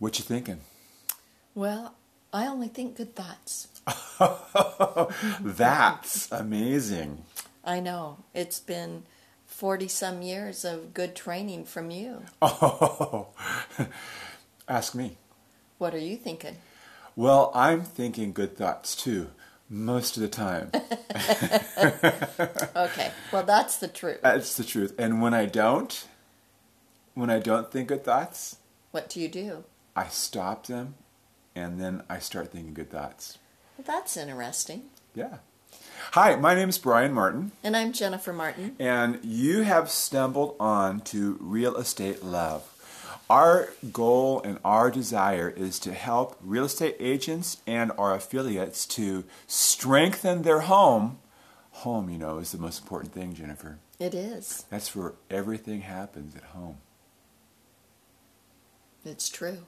What 0.00 0.18
you 0.18 0.24
thinking? 0.24 0.60
Well, 1.54 1.94
I 2.32 2.46
only 2.46 2.68
think 2.68 2.96
good 2.96 3.14
thoughts. 3.14 3.68
That's 5.40 6.32
amazing. 6.32 7.24
I 7.64 7.80
know. 7.80 8.16
It's 8.32 8.58
been 8.60 9.02
40 9.46 9.88
some 9.88 10.22
years 10.22 10.64
of 10.64 10.94
good 10.94 11.14
training 11.14 11.64
from 11.66 11.90
you. 11.90 12.22
Oh, 12.42 13.28
ask 14.66 14.94
me. 14.94 15.18
What 15.78 15.94
are 15.94 15.98
you 15.98 16.16
thinking? 16.16 16.56
Well, 17.14 17.50
I'm 17.54 17.82
thinking 17.82 18.32
good 18.32 18.56
thoughts 18.56 18.96
too, 18.96 19.28
most 19.68 20.16
of 20.16 20.22
the 20.22 20.28
time. 20.28 20.70
Okay, 22.74 23.10
well, 23.32 23.42
that's 23.42 23.76
the 23.76 23.88
truth. 23.88 24.20
That's 24.22 24.56
the 24.56 24.64
truth. 24.64 24.94
And 24.98 25.20
when 25.20 25.34
I 25.34 25.44
don't, 25.44 26.06
when 27.14 27.28
I 27.28 27.38
don't 27.38 27.70
think 27.70 27.88
good 27.88 28.04
thoughts, 28.04 28.56
What 28.92 29.10
do 29.10 29.20
you 29.20 29.28
do? 29.28 29.64
I 30.00 30.08
stop 30.08 30.66
them 30.66 30.94
and 31.54 31.78
then 31.78 32.02
I 32.08 32.20
start 32.20 32.52
thinking 32.52 32.72
good 32.72 32.90
thoughts. 32.90 33.36
Well, 33.76 33.84
that's 33.86 34.16
interesting. 34.16 34.84
Yeah. 35.14 35.38
Hi, 36.12 36.36
my 36.36 36.54
name 36.54 36.70
is 36.70 36.78
Brian 36.78 37.12
Martin, 37.12 37.52
And 37.62 37.76
I'm 37.76 37.92
Jennifer 37.92 38.32
Martin. 38.32 38.76
and 38.78 39.18
you 39.22 39.60
have 39.60 39.90
stumbled 39.90 40.56
on 40.58 41.02
to 41.02 41.36
Real 41.38 41.76
Estate 41.76 42.24
Love. 42.24 42.66
Our 43.28 43.68
goal 43.92 44.40
and 44.42 44.58
our 44.64 44.90
desire 44.90 45.50
is 45.54 45.78
to 45.80 45.92
help 45.92 46.38
real 46.42 46.64
estate 46.64 46.96
agents 46.98 47.58
and 47.66 47.92
our 47.98 48.14
affiliates 48.14 48.86
to 48.86 49.24
strengthen 49.46 50.42
their 50.42 50.60
home. 50.60 51.18
Home, 51.72 52.08
you 52.08 52.16
know, 52.16 52.38
is 52.38 52.52
the 52.52 52.58
most 52.58 52.80
important 52.80 53.12
thing, 53.12 53.34
Jennifer. 53.34 53.78
It 53.98 54.14
is. 54.14 54.64
That's 54.70 54.96
where 54.96 55.12
everything 55.30 55.82
happens 55.82 56.34
at 56.34 56.42
home. 56.44 56.78
It's 59.04 59.28
true. 59.28 59.58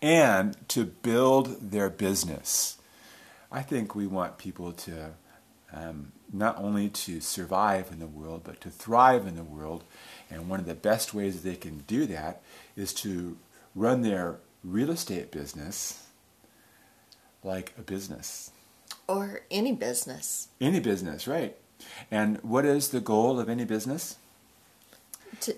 and 0.00 0.56
to 0.68 0.84
build 0.84 1.70
their 1.70 1.90
business. 1.90 2.78
I 3.50 3.62
think 3.62 3.94
we 3.94 4.06
want 4.06 4.38
people 4.38 4.72
to 4.72 5.10
um, 5.72 6.12
not 6.32 6.58
only 6.58 6.88
to 6.88 7.20
survive 7.20 7.90
in 7.92 7.98
the 7.98 8.06
world, 8.06 8.42
but 8.44 8.60
to 8.62 8.70
thrive 8.70 9.26
in 9.26 9.36
the 9.36 9.44
world. 9.44 9.84
And 10.30 10.48
one 10.48 10.60
of 10.60 10.66
the 10.66 10.74
best 10.74 11.12
ways 11.12 11.42
they 11.42 11.56
can 11.56 11.78
do 11.86 12.06
that 12.06 12.42
is 12.76 12.94
to 12.94 13.36
run 13.74 14.02
their 14.02 14.36
real 14.64 14.90
estate 14.90 15.30
business 15.30 16.06
like 17.42 17.74
a 17.78 17.82
business. 17.82 18.50
Or 19.08 19.42
any 19.50 19.72
business. 19.72 20.48
Any 20.60 20.80
business, 20.80 21.26
right? 21.26 21.56
And 22.10 22.38
what 22.42 22.64
is 22.64 22.90
the 22.90 23.00
goal 23.00 23.40
of 23.40 23.48
any 23.48 23.64
business? 23.64 24.16
To, 25.40 25.56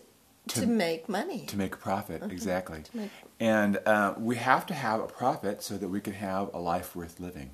to, 0.49 0.61
To- 0.61 0.67
make 0.67 1.09
money. 1.09 1.47
To 1.47 1.57
make 1.57 1.75
a 1.75 1.79
profit, 1.79 2.23
exactly. 2.31 2.83
Make- 2.93 3.11
And 3.41 3.79
uh, 3.87 4.15
we 4.19 4.37
have 4.37 4.67
to 4.67 4.75
have 4.75 5.01
a 5.01 5.07
profit 5.07 5.63
so 5.63 5.77
that 5.79 5.89
we 5.89 6.01
can 6.01 6.13
have 6.15 6.53
a 6.55 6.59
life 6.59 6.95
worth 6.95 7.19
living. 7.21 7.51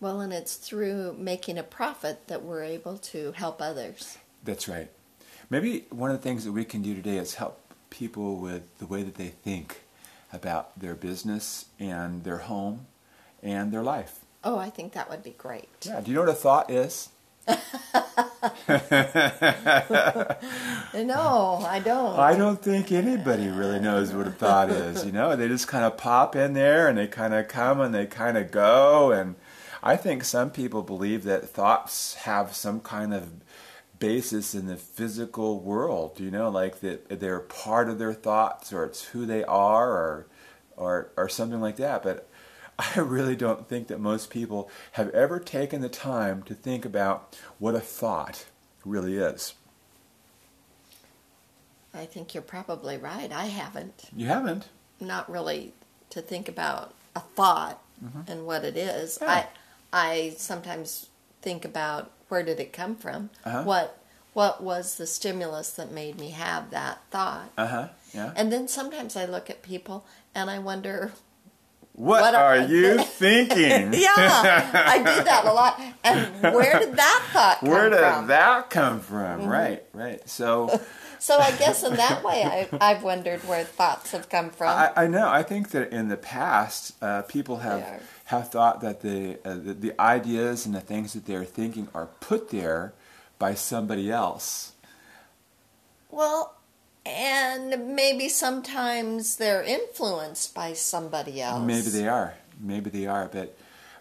Well, 0.00 0.20
and 0.20 0.32
it's 0.32 0.56
through 0.56 1.14
making 1.18 1.58
a 1.58 1.62
profit 1.62 2.26
that 2.26 2.42
we're 2.42 2.64
able 2.64 2.98
to 2.98 3.32
help 3.32 3.62
others. 3.62 4.18
That's 4.42 4.66
right. 4.66 4.90
Maybe 5.48 5.84
one 5.90 6.10
of 6.10 6.16
the 6.16 6.22
things 6.22 6.44
that 6.44 6.52
we 6.52 6.64
can 6.64 6.82
do 6.82 6.94
today 6.94 7.18
is 7.18 7.34
help 7.34 7.60
people 7.90 8.36
with 8.36 8.62
the 8.78 8.86
way 8.86 9.02
that 9.02 9.14
they 9.16 9.28
think 9.28 9.82
about 10.32 10.76
their 10.78 10.94
business 10.94 11.66
and 11.78 12.24
their 12.24 12.38
home 12.38 12.86
and 13.42 13.70
their 13.70 13.82
life. 13.82 14.20
Oh, 14.42 14.58
I 14.58 14.70
think 14.70 14.94
that 14.94 15.08
would 15.10 15.22
be 15.22 15.34
great. 15.38 15.68
Yeah, 15.82 16.00
do 16.00 16.10
you 16.10 16.14
know 16.16 16.22
what 16.22 16.30
a 16.30 16.34
thought 16.34 16.70
is? 16.70 17.10
No, 20.94 21.64
I 21.66 21.80
don't. 21.82 22.18
I 22.18 22.36
don't 22.36 22.62
think 22.62 22.92
anybody 22.92 23.48
really 23.48 23.80
knows 23.80 24.12
what 24.12 24.26
a 24.26 24.30
thought 24.30 24.70
is, 24.70 25.04
you 25.04 25.12
know? 25.12 25.34
They 25.34 25.48
just 25.48 25.66
kind 25.68 25.84
of 25.84 25.96
pop 25.96 26.36
in 26.36 26.52
there 26.52 26.86
and 26.88 26.98
they 26.98 27.06
kind 27.06 27.34
of 27.34 27.48
come 27.48 27.80
and 27.80 27.94
they 27.94 28.06
kind 28.06 28.36
of 28.36 28.50
go 28.50 29.10
and 29.10 29.34
I 29.82 29.96
think 29.96 30.22
some 30.22 30.50
people 30.50 30.82
believe 30.82 31.24
that 31.24 31.48
thoughts 31.48 32.14
have 32.14 32.54
some 32.54 32.80
kind 32.80 33.12
of 33.12 33.32
basis 33.98 34.54
in 34.54 34.66
the 34.66 34.76
physical 34.76 35.60
world, 35.60 36.20
you 36.20 36.30
know, 36.30 36.50
like 36.50 36.80
that 36.80 37.20
they're 37.20 37.40
part 37.40 37.88
of 37.88 37.98
their 37.98 38.12
thoughts 38.12 38.72
or 38.72 38.84
it's 38.84 39.04
who 39.06 39.26
they 39.26 39.42
are 39.44 39.90
or 39.90 40.26
or 40.76 41.10
or 41.16 41.28
something 41.28 41.60
like 41.60 41.76
that, 41.76 42.02
but 42.02 42.28
I 42.82 43.00
really 43.00 43.36
don't 43.36 43.68
think 43.68 43.88
that 43.88 44.00
most 44.00 44.30
people 44.30 44.70
have 44.92 45.08
ever 45.10 45.38
taken 45.38 45.80
the 45.80 45.88
time 45.88 46.42
to 46.44 46.54
think 46.54 46.84
about 46.84 47.36
what 47.58 47.74
a 47.74 47.80
thought 47.80 48.46
really 48.84 49.16
is. 49.16 49.54
I 51.94 52.06
think 52.06 52.34
you're 52.34 52.42
probably 52.42 52.96
right. 52.96 53.30
I 53.30 53.46
haven't. 53.46 54.04
You 54.16 54.26
haven't? 54.26 54.68
Not 55.00 55.30
really 55.30 55.74
to 56.10 56.22
think 56.22 56.48
about 56.48 56.94
a 57.14 57.20
thought 57.20 57.80
and 58.26 58.46
what 58.46 58.64
it 58.64 58.76
is. 58.76 59.18
Mm-hmm. 59.18 59.24
Yeah. 59.24 59.44
I 59.92 60.12
I 60.14 60.34
sometimes 60.38 61.08
think 61.42 61.64
about 61.64 62.10
where 62.28 62.42
did 62.42 62.58
it 62.58 62.72
come 62.72 62.96
from? 62.96 63.30
Uh-huh. 63.44 63.62
What 63.62 63.98
what 64.32 64.62
was 64.62 64.96
the 64.96 65.06
stimulus 65.06 65.70
that 65.72 65.92
made 65.92 66.18
me 66.18 66.30
have 66.30 66.70
that 66.70 67.02
thought? 67.10 67.50
Uh-huh. 67.58 67.88
Yeah. 68.14 68.32
And 68.34 68.50
then 68.50 68.66
sometimes 68.66 69.16
I 69.16 69.26
look 69.26 69.50
at 69.50 69.62
people 69.62 70.06
and 70.34 70.48
I 70.50 70.58
wonder, 70.58 71.12
What, 71.94 72.22
What 72.22 72.34
are 72.34 72.56
are- 72.56 72.66
you 72.66 72.98
thinking? 73.04 73.92
yeah, 74.00 74.70
I 74.86 74.98
do 74.98 75.24
that 75.24 75.44
a 75.44 75.52
lot. 75.52 75.80
And 76.02 76.42
where 76.54 76.78
did 76.78 76.96
that 76.96 77.28
thought 77.32 77.60
come 77.60 77.68
Where 77.68 77.90
did 77.90 77.98
from? 77.98 78.12
Mm-hmm. 78.14 78.26
that 78.28 78.70
come 78.70 79.00
from? 79.00 79.46
Right, 79.46 79.84
right. 79.92 80.26
So 80.28 80.80
So 81.18 81.38
I 81.38 81.52
guess 81.52 81.84
in 81.84 81.94
that 81.94 82.24
way, 82.24 82.42
I, 82.42 82.68
I've 82.80 83.04
wondered 83.04 83.40
where 83.46 83.62
thoughts 83.62 84.10
have 84.10 84.28
come 84.28 84.50
from. 84.50 84.70
I, 84.70 84.90
I 84.96 85.06
know. 85.06 85.28
I 85.28 85.44
think 85.44 85.70
that 85.70 85.92
in 85.92 86.08
the 86.08 86.16
past, 86.16 86.94
uh, 87.00 87.22
people 87.22 87.58
have 87.58 88.02
have 88.24 88.50
thought 88.50 88.80
that 88.80 89.02
the, 89.02 89.38
uh, 89.44 89.54
the 89.54 89.72
the 89.74 90.00
ideas 90.00 90.66
and 90.66 90.74
the 90.74 90.80
things 90.80 91.12
that 91.12 91.26
they're 91.26 91.44
thinking 91.44 91.86
are 91.94 92.06
put 92.18 92.50
there 92.50 92.92
by 93.38 93.54
somebody 93.54 94.10
else. 94.10 94.72
well, 96.10 96.56
and 97.04 97.94
maybe 97.94 98.28
sometimes 98.28 99.36
they're 99.36 99.62
influenced 99.62 100.54
by 100.54 100.72
somebody 100.72 101.40
else. 101.40 101.64
Maybe 101.64 101.88
they 101.88 102.08
are. 102.08 102.34
Maybe 102.60 102.90
they 102.90 103.06
are. 103.06 103.28
But 103.32 103.56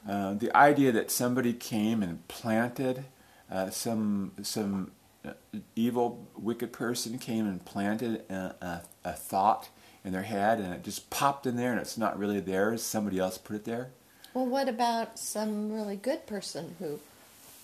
uh, 0.08 0.34
the 0.34 0.56
idea 0.56 0.92
that 0.92 1.12
somebody 1.12 1.54
came 1.54 2.04
and 2.04 2.28
planted 2.28 3.06
uh, 3.52 3.70
some 3.70 4.32
some 4.42 4.92
uh, 5.26 5.34
evil, 5.76 6.26
wicked 6.38 6.72
person 6.72 7.20
came 7.20 7.46
and 7.46 7.64
planted 7.66 8.24
a, 8.30 8.56
a, 8.62 8.82
a 9.10 9.14
thought 9.14 9.70
in 10.04 10.14
their 10.14 10.24
head, 10.24 10.60
and 10.60 10.74
it 10.74 10.84
just 10.84 11.10
popped 11.10 11.46
in 11.46 11.58
there, 11.58 11.72
and 11.72 11.80
it's 11.80 11.98
not 11.98 12.18
really 12.18 12.40
theirs. 12.40 12.82
Somebody 12.82 13.20
else 13.20 13.38
put 13.38 13.56
it 13.56 13.66
there. 13.66 13.90
Well, 14.34 14.46
what 14.46 14.70
about 14.70 15.20
some 15.20 15.72
really 15.72 15.98
good 15.98 16.26
person 16.26 16.76
who 16.80 17.00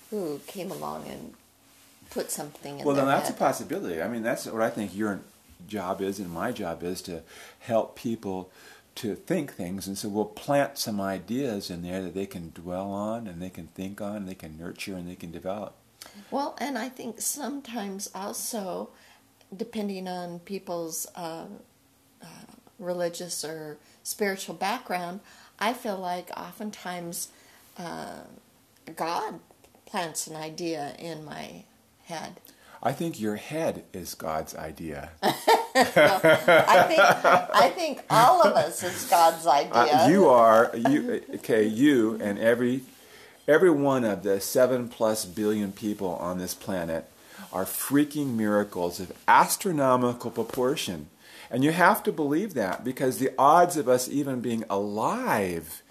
who 0.09 0.39
came 0.47 0.71
along 0.71 1.05
and 1.07 1.33
put 2.09 2.31
something 2.31 2.79
in 2.79 2.85
Well, 2.85 2.95
then 2.95 3.05
that's 3.05 3.29
a 3.29 3.33
possibility. 3.33 4.01
I 4.01 4.07
mean, 4.07 4.23
that's 4.23 4.45
what 4.45 4.61
I 4.61 4.69
think 4.69 4.95
your 4.95 5.21
job 5.67 6.01
is, 6.01 6.19
and 6.19 6.29
my 6.31 6.51
job 6.51 6.83
is 6.83 7.01
to 7.03 7.23
help 7.59 7.95
people 7.95 8.49
to 8.95 9.15
think 9.15 9.53
things. 9.53 9.87
And 9.87 9.97
so 9.97 10.09
we'll 10.09 10.25
plant 10.25 10.77
some 10.77 10.99
ideas 10.99 11.69
in 11.69 11.83
there 11.83 12.01
that 12.01 12.15
they 12.15 12.25
can 12.25 12.51
dwell 12.53 12.91
on, 12.91 13.27
and 13.27 13.41
they 13.41 13.49
can 13.49 13.67
think 13.67 14.01
on, 14.01 14.25
they 14.25 14.35
can 14.35 14.57
nurture, 14.57 14.95
and 14.95 15.07
they 15.07 15.15
can 15.15 15.31
develop. 15.31 15.75
Well, 16.31 16.57
and 16.59 16.77
I 16.77 16.89
think 16.89 17.21
sometimes 17.21 18.09
also, 18.15 18.89
depending 19.55 20.07
on 20.07 20.39
people's 20.39 21.07
uh, 21.15 21.45
uh, 22.21 22.25
religious 22.79 23.43
or 23.43 23.77
spiritual 24.03 24.55
background, 24.55 25.19
I 25.59 25.73
feel 25.73 25.97
like 25.97 26.29
oftentimes 26.37 27.29
uh, 27.77 28.21
God 28.95 29.39
plants 29.85 30.27
an 30.27 30.35
idea 30.35 30.95
in 30.99 31.23
my 31.25 31.63
head. 32.07 32.39
I 32.81 32.93
think 32.93 33.19
your 33.19 33.35
head 33.35 33.83
is 33.91 34.13
God's 34.13 34.55
idea. 34.55 35.11
I 35.23 36.85
think 36.87 36.99
I 36.99 37.71
think 37.75 38.03
all 38.09 38.41
of 38.45 38.53
us 38.53 38.83
is 38.83 39.09
God's 39.09 39.45
idea. 39.47 40.03
Uh, 40.03 40.07
you 40.07 40.27
are 40.29 40.71
you 40.73 41.21
okay? 41.35 41.65
You 41.65 42.17
and 42.21 42.37
every 42.39 42.81
every 43.47 43.71
one 43.71 44.03
of 44.03 44.23
the 44.23 44.39
seven 44.39 44.89
plus 44.89 45.25
billion 45.25 45.71
people 45.71 46.09
on 46.15 46.37
this 46.37 46.53
planet 46.53 47.09
are 47.51 47.65
freaking 47.65 48.35
miracles 48.35 48.99
of 48.99 49.11
astronomical 49.27 50.31
proportion, 50.31 51.09
and 51.49 51.63
you 51.63 51.71
have 51.71 52.03
to 52.03 52.11
believe 52.11 52.53
that 52.53 52.83
because 52.83 53.17
the 53.17 53.31
odds 53.37 53.75
of 53.75 53.89
us 53.89 54.07
even 54.07 54.39
being 54.39 54.63
alive, 54.69 55.81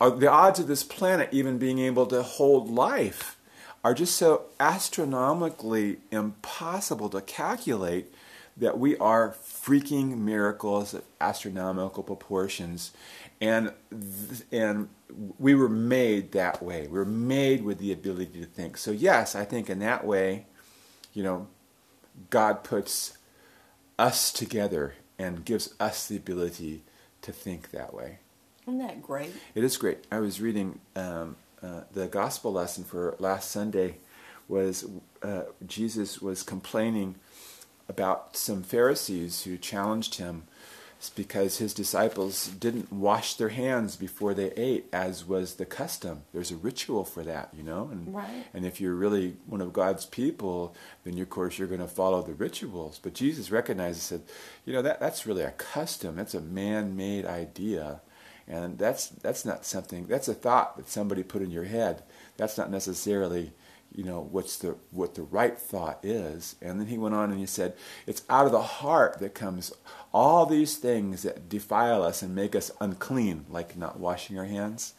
are 0.00 0.10
the 0.10 0.30
odds 0.30 0.60
of 0.60 0.66
this 0.68 0.84
planet 0.84 1.28
even 1.32 1.58
being 1.58 1.78
able 1.78 2.06
to 2.06 2.22
hold 2.22 2.68
life, 2.70 3.37
are 3.84 3.94
just 3.94 4.16
so 4.16 4.42
astronomically 4.58 5.98
impossible 6.10 7.08
to 7.10 7.20
calculate 7.20 8.12
that 8.56 8.78
we 8.78 8.96
are 8.96 9.30
freaking 9.30 10.18
miracles 10.18 10.92
of 10.94 11.04
astronomical 11.20 12.02
proportions 12.02 12.92
and 13.40 13.72
th- 13.90 14.42
and 14.50 14.88
we 15.38 15.54
were 15.54 15.68
made 15.68 16.32
that 16.32 16.62
way 16.62 16.86
we 16.88 16.98
were 16.98 17.04
made 17.04 17.62
with 17.62 17.78
the 17.78 17.92
ability 17.92 18.40
to 18.40 18.46
think 18.46 18.76
so 18.76 18.90
yes 18.90 19.36
i 19.36 19.44
think 19.44 19.70
in 19.70 19.78
that 19.78 20.04
way 20.04 20.44
you 21.12 21.22
know 21.22 21.46
god 22.30 22.64
puts 22.64 23.16
us 23.98 24.32
together 24.32 24.94
and 25.18 25.44
gives 25.44 25.74
us 25.80 26.06
the 26.06 26.16
ability 26.16 26.82
to 27.22 27.32
think 27.32 27.72
that 27.72 27.92
way. 27.92 28.18
Isn't 28.62 28.78
that 28.78 29.02
great? 29.02 29.32
It 29.54 29.64
is 29.64 29.76
great. 29.76 29.98
I 30.12 30.20
was 30.20 30.40
reading 30.40 30.80
um, 30.94 31.36
uh, 31.62 31.82
the 31.92 32.06
gospel 32.06 32.52
lesson 32.52 32.84
for 32.84 33.16
last 33.18 33.50
Sunday. 33.50 33.96
Was 34.48 34.86
uh, 35.22 35.42
Jesus 35.66 36.22
was 36.22 36.42
complaining 36.42 37.16
about 37.86 38.34
some 38.34 38.62
Pharisees 38.62 39.42
who 39.42 39.58
challenged 39.58 40.14
him 40.14 40.44
because 41.14 41.58
his 41.58 41.72
disciples 41.74 42.48
didn't 42.48 42.92
wash 42.92 43.34
their 43.34 43.50
hands 43.50 43.94
before 43.94 44.34
they 44.34 44.50
ate, 44.52 44.86
as 44.92 45.24
was 45.24 45.54
the 45.54 45.64
custom. 45.64 46.22
There's 46.32 46.50
a 46.50 46.56
ritual 46.56 47.04
for 47.04 47.22
that, 47.22 47.50
you 47.56 47.62
know. 47.62 47.88
And, 47.92 48.12
right. 48.12 48.46
and 48.52 48.66
if 48.66 48.80
you're 48.80 48.94
really 48.94 49.36
one 49.46 49.60
of 49.60 49.72
God's 49.72 50.06
people, 50.06 50.74
then 51.04 51.16
of 51.18 51.30
course 51.30 51.56
you're 51.56 51.68
going 51.68 51.80
to 51.80 51.86
follow 51.86 52.22
the 52.22 52.34
rituals. 52.34 52.98
But 53.00 53.14
Jesus 53.14 53.52
recognized 53.52 53.96
and 54.12 54.22
said, 54.22 54.22
you 54.64 54.72
know, 54.72 54.82
that 54.82 54.98
that's 54.98 55.26
really 55.26 55.44
a 55.44 55.52
custom. 55.52 56.16
That's 56.16 56.34
a 56.34 56.40
man-made 56.40 57.26
idea, 57.26 58.00
and 58.48 58.78
that's 58.78 59.08
that's 59.08 59.44
not 59.44 59.66
something. 59.66 60.06
That's 60.06 60.28
a 60.28 60.34
thought 60.34 60.76
that 60.78 60.88
somebody 60.88 61.22
put 61.22 61.42
in 61.42 61.50
your 61.50 61.64
head. 61.64 62.02
That's 62.38 62.56
not 62.56 62.70
necessarily 62.70 63.52
you 63.94 64.04
know 64.04 64.26
what's 64.30 64.56
the 64.58 64.76
what 64.90 65.14
the 65.14 65.22
right 65.22 65.58
thought 65.58 66.00
is. 66.02 66.56
And 66.62 66.80
then 66.80 66.86
he 66.88 66.98
went 66.98 67.14
on 67.14 67.30
and 67.30 67.38
he 67.38 67.46
said 67.46 67.74
it's 68.06 68.22
out 68.30 68.46
of 68.46 68.52
the 68.52 68.62
heart 68.62 69.18
that 69.20 69.34
comes 69.34 69.72
all 70.12 70.46
these 70.46 70.76
things 70.76 71.22
that 71.22 71.48
defile 71.48 72.02
us 72.02 72.22
and 72.22 72.34
make 72.34 72.56
us 72.56 72.70
unclean 72.80 73.44
like 73.50 73.76
not 73.76 74.00
washing 74.00 74.38
our 74.38 74.46
hands. 74.46 74.94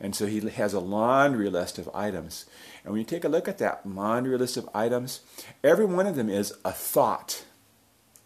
And 0.00 0.14
so 0.14 0.26
he 0.26 0.40
has 0.40 0.72
a 0.72 0.80
laundry 0.80 1.48
list 1.48 1.78
of 1.78 1.88
items. 1.94 2.46
And 2.82 2.92
when 2.92 3.00
you 3.00 3.06
take 3.06 3.24
a 3.24 3.28
look 3.28 3.48
at 3.48 3.58
that 3.58 3.86
laundry 3.86 4.36
list 4.38 4.56
of 4.56 4.68
items 4.72 5.20
every 5.64 5.84
one 5.84 6.06
of 6.06 6.14
them 6.14 6.30
is 6.30 6.54
a 6.64 6.72
thought. 6.72 7.44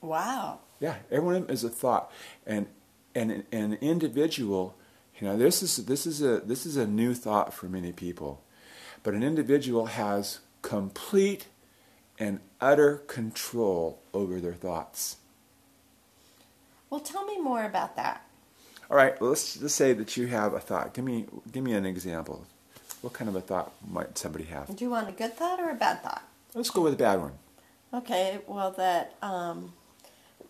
Wow. 0.03 0.61
Yeah 0.79 0.97
every 1.11 1.25
one 1.25 1.37
of 1.37 1.47
them 1.47 1.55
is 1.55 1.65
a 1.65 1.71
thought. 1.71 2.13
And 2.47 2.67
and 3.15 3.45
an 3.53 3.79
individual 3.81 4.77
you 5.19 5.27
know 5.27 5.37
this 5.37 5.63
is 5.63 5.85
this 5.87 6.07
is 6.07 6.23
a 6.23 6.41
this 6.41 6.67
is 6.67 6.77
a 6.77 6.87
new 6.87 7.15
thought 7.15 7.53
for 7.53 7.67
many 7.67 7.93
people 7.93 8.43
but 9.03 9.15
an 9.15 9.23
individual 9.23 9.87
has 9.87 10.41
complete 10.63 11.47
and 12.19 12.41
utter 12.61 12.97
control 13.07 14.01
over 14.13 14.41
their 14.41 14.55
thoughts. 14.55 15.17
Well, 16.91 17.01
tell 17.01 17.25
me 17.25 17.39
more 17.41 17.65
about 17.65 17.97
that. 17.97 18.25
All 18.91 18.97
right, 18.97 19.21
well, 19.21 19.31
let's 19.31 19.59
just 19.59 19.77
say 19.77 19.93
that 19.93 20.17
you 20.17 20.27
have 20.29 20.55
a 20.55 20.61
thought. 20.61 20.95
Give 20.95 21.05
me, 21.05 21.27
give 21.53 21.63
me 21.63 21.75
an 21.75 21.85
example. 21.85 22.47
What 23.03 23.13
kind 23.13 23.29
of 23.29 23.37
a 23.37 23.41
thought 23.41 23.73
might 23.87 24.19
somebody 24.19 24.45
have? 24.45 24.75
Do 24.75 24.85
you 24.85 24.91
want 24.91 25.09
a 25.09 25.13
good 25.13 25.37
thought 25.37 25.61
or 25.61 25.71
a 25.71 25.75
bad 25.75 26.03
thought? 26.03 26.23
Let's 26.55 26.71
go 26.71 26.83
with 26.83 26.95
a 26.95 26.97
bad 26.97 27.21
one. 27.21 27.33
Okay, 27.93 28.41
well, 28.47 28.73
that 28.73 29.15
um, 29.23 29.73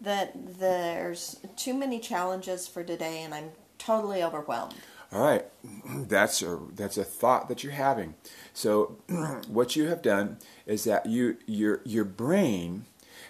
that 0.01 0.59
there's 0.59 1.41
too 1.57 1.75
many 1.75 1.99
challenges 1.99 2.69
for 2.69 2.83
today, 2.83 3.23
and 3.23 3.35
I'm 3.35 3.51
totally 3.79 4.23
overwhelmed. 4.23 4.75
All 5.13 5.23
right, 5.23 5.45
that's 6.09 6.43
a 6.43 6.59
that's 6.75 6.99
a 6.99 7.05
thought 7.05 7.49
that 7.49 7.63
you're 7.63 7.73
having. 7.73 8.15
So, 8.53 8.99
what 9.49 9.77
you 9.77 9.87
have 9.89 10.03
done 10.03 10.39
is 10.67 10.85
that 10.85 11.07
you 11.07 11.39
your 11.47 11.81
your 11.85 12.05
brain 12.05 12.85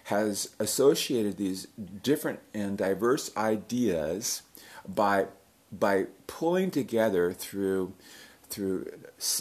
has 0.05 0.55
associated 0.59 1.37
these 1.37 1.69
different 2.03 2.41
and 2.55 2.79
diverse 2.79 3.35
ideas 3.37 4.43
by 4.87 5.27
by 5.71 6.07
pulling 6.27 6.71
together 6.71 7.33
through 7.33 7.93
through 8.49 8.91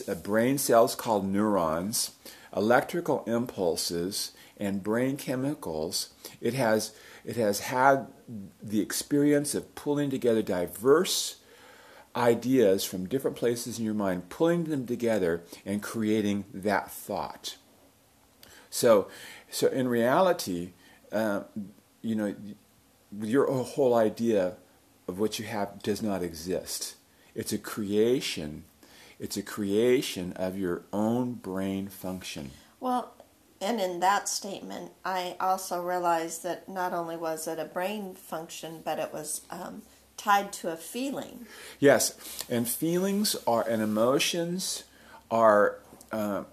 uh, 0.07 0.15
brain 0.15 0.57
cells 0.57 0.93
called 0.93 1.25
neurons, 1.25 2.11
electrical 2.55 3.23
impulses, 3.25 4.33
and 4.57 4.83
brain 4.83 5.15
chemicals. 5.17 6.09
It 6.41 6.53
has 6.53 6.93
it 7.27 7.35
has 7.35 7.59
had 7.59 8.07
the 8.63 8.79
experience 8.79 9.53
of 9.53 9.75
pulling 9.75 10.09
together 10.09 10.41
diverse 10.41 11.35
ideas 12.15 12.85
from 12.85 13.05
different 13.05 13.35
places 13.35 13.77
in 13.77 13.83
your 13.83 13.93
mind, 13.93 14.29
pulling 14.29 14.63
them 14.63 14.87
together 14.87 15.43
and 15.65 15.83
creating 15.83 16.45
that 16.53 16.89
thought. 16.89 17.57
So, 18.69 19.09
so 19.51 19.67
in 19.67 19.89
reality, 19.89 20.71
uh, 21.11 21.41
you 22.01 22.15
know, 22.15 22.33
your 23.21 23.51
whole 23.51 23.93
idea 23.93 24.55
of 25.09 25.19
what 25.19 25.37
you 25.37 25.45
have 25.45 25.83
does 25.83 26.01
not 26.01 26.23
exist. 26.23 26.95
It's 27.35 27.51
a 27.51 27.57
creation. 27.57 28.63
It's 29.19 29.35
a 29.35 29.43
creation 29.43 30.31
of 30.37 30.57
your 30.57 30.83
own 30.93 31.33
brain 31.33 31.89
function. 31.89 32.51
Well, 32.79 33.13
and 33.59 33.79
in 33.79 33.99
that 34.01 34.29
statement, 34.29 34.91
I 35.03 35.35
also 35.39 35.81
realized 35.81 36.43
that 36.43 36.69
not 36.69 36.93
only 36.93 37.17
was 37.17 37.47
it 37.47 37.59
a 37.59 37.65
brain 37.65 38.13
function, 38.13 38.81
but 38.83 38.99
it 38.99 39.11
was 39.11 39.41
um, 39.49 39.81
tied 40.15 40.51
to 40.53 40.69
a 40.69 40.75
feeling. 40.75 41.47
Yes, 41.79 42.43
and 42.49 42.67
feelings 42.67 43.35
are 43.47 43.67
and 43.67 43.81
emotions 43.81 44.83
are 45.31 45.79
uh, 46.11 46.43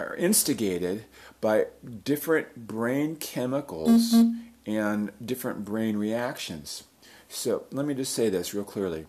are 0.00 0.16
instigated 0.16 1.04
by 1.40 1.66
different 2.04 2.66
brain 2.66 3.16
chemicals 3.16 4.14
mm-hmm. 4.14 4.38
and 4.64 5.12
different 5.24 5.64
brain 5.64 5.96
reactions. 5.96 6.84
So 7.28 7.64
let 7.72 7.86
me 7.86 7.94
just 7.94 8.12
say 8.12 8.28
this 8.28 8.54
real 8.54 8.64
clearly: 8.64 9.06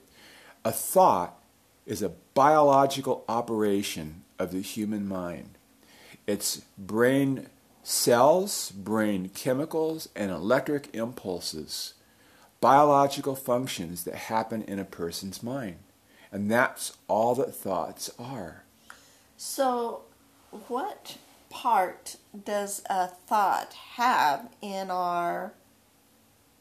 a 0.66 0.72
thought 0.72 1.40
is 1.86 2.02
a 2.02 2.14
biological 2.34 3.24
operation 3.30 4.24
of 4.40 4.52
the 4.52 4.62
human 4.62 5.08
mind. 5.08 5.58
It's 6.26 6.62
brain 6.78 7.48
cells, 7.84 8.72
brain 8.72 9.30
chemicals, 9.34 10.10
and 10.16 10.32
electric 10.32 10.94
impulses 10.96 11.94
biological 12.64 13.36
functions 13.36 14.06
that 14.06 14.16
happen 14.16 14.62
in 14.62 14.80
a 14.80 14.86
person's 14.86 15.44
mind. 15.44 15.76
And 16.32 16.50
that's 16.50 16.96
all 17.10 17.36
that 17.36 17.54
thoughts 17.54 18.10
are. 18.18 18.64
So, 19.36 20.04
what 20.70 21.18
part 21.50 22.16
does 22.46 22.82
a 22.90 23.08
thought 23.08 23.74
have 23.74 24.48
in 24.62 24.90
our 24.90 25.52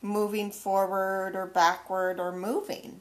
moving 0.03 0.51
forward 0.51 1.37
or 1.37 1.47
backward 1.47 2.19
or 2.19 2.33
moving? 2.33 3.01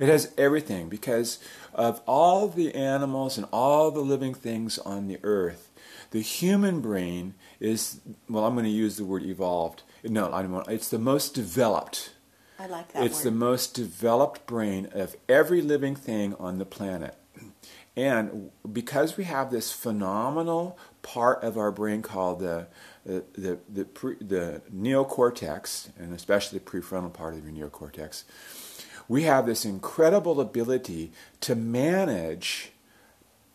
It 0.00 0.08
has 0.08 0.34
everything 0.36 0.88
because 0.88 1.38
of 1.72 2.00
all 2.04 2.48
the 2.48 2.74
animals 2.74 3.38
and 3.38 3.46
all 3.52 3.92
the 3.92 4.00
living 4.00 4.34
things 4.34 4.76
on 4.76 5.06
the 5.06 5.20
earth. 5.22 5.69
The 6.10 6.20
human 6.20 6.80
brain 6.80 7.34
is, 7.60 8.00
well, 8.28 8.44
I'm 8.44 8.54
going 8.54 8.64
to 8.64 8.70
use 8.70 8.96
the 8.96 9.04
word 9.04 9.22
evolved. 9.22 9.82
No, 10.04 10.32
I 10.32 10.42
don't 10.42 10.68
It's 10.68 10.88
the 10.88 10.98
most 10.98 11.34
developed 11.34 12.10
I 12.60 12.66
like 12.66 12.92
that 12.92 13.04
It's 13.04 13.24
word. 13.24 13.24
the 13.24 13.36
most 13.38 13.74
developed 13.74 14.46
brain 14.46 14.88
of 14.92 15.16
every 15.28 15.62
living 15.62 15.96
thing 15.96 16.34
on 16.38 16.58
the 16.58 16.66
planet. 16.66 17.16
And 17.96 18.50
because 18.70 19.16
we 19.16 19.24
have 19.24 19.50
this 19.50 19.72
phenomenal 19.72 20.78
part 21.02 21.42
of 21.42 21.56
our 21.56 21.72
brain 21.72 22.02
called 22.02 22.40
the 22.40 22.66
the 23.04 23.24
the, 23.32 23.58
the, 23.68 23.84
pre, 23.86 24.16
the 24.20 24.62
neocortex, 24.74 25.88
and 25.98 26.14
especially 26.14 26.58
the 26.58 26.64
prefrontal 26.64 27.12
part 27.12 27.34
of 27.34 27.44
your 27.44 27.52
neocortex, 27.70 28.24
we 29.08 29.22
have 29.24 29.46
this 29.46 29.64
incredible 29.64 30.40
ability 30.40 31.12
to 31.40 31.54
manage 31.54 32.72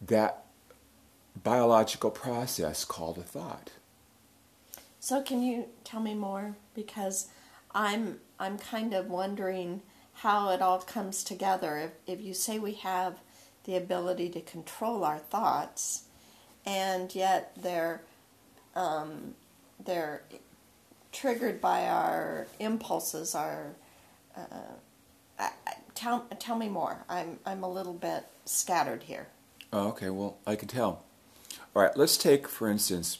that 0.02 0.45
biological 1.44 2.12
process 2.12 2.86
called 2.86 3.18
a 3.18 3.24
thought. 3.24 3.72
So, 5.00 5.22
can 5.22 5.42
you 5.42 5.68
tell 5.84 6.00
me 6.00 6.16
more? 6.16 6.56
Because 6.74 7.28
I'm 7.74 8.20
I'm 8.40 8.58
kind 8.58 8.94
of 8.94 9.10
wondering 9.10 9.82
how 10.14 10.50
it 10.50 10.62
all 10.62 10.80
comes 10.80 11.24
together. 11.24 11.78
If, 11.78 12.20
if 12.20 12.26
you 12.26 12.34
say 12.34 12.58
we 12.58 12.74
have 12.76 13.20
the 13.66 13.76
ability 13.76 14.30
to 14.30 14.42
control 14.42 15.04
our 15.04 15.20
thoughts, 15.20 16.04
and 16.66 17.14
yet 17.14 17.52
they're 17.62 18.02
um, 18.76 19.36
they're 19.84 20.24
triggered 21.12 21.62
by 21.62 21.88
our 21.88 22.48
impulses, 22.60 23.36
our 23.36 23.76
uh, 24.36 24.42
I, 25.40 25.52
tell 25.94 26.26
tell 26.40 26.56
me 26.56 26.70
more. 26.70 27.04
I'm 27.10 27.40
I'm 27.46 27.64
a 27.64 27.70
little 27.70 27.94
bit 27.94 28.26
scattered 28.46 29.04
here. 29.04 29.28
Oh, 29.74 29.90
okay. 29.90 30.10
Well, 30.10 30.38
I 30.48 30.56
can 30.56 30.68
tell. 30.68 31.04
All 31.76 31.82
right. 31.82 31.96
Let's 31.98 32.18
take, 32.18 32.48
for 32.48 32.70
instance, 32.70 33.20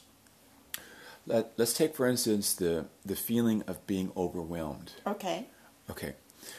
let, 1.28 1.52
let's 1.58 1.74
take, 1.74 1.96
for 1.96 2.08
instance, 2.08 2.54
the, 2.54 2.86
the 3.06 3.16
feeling 3.16 3.64
of 3.68 3.86
being 3.86 4.12
overwhelmed. 4.16 4.94
Okay. 5.06 5.48
Okay. 5.90 6.14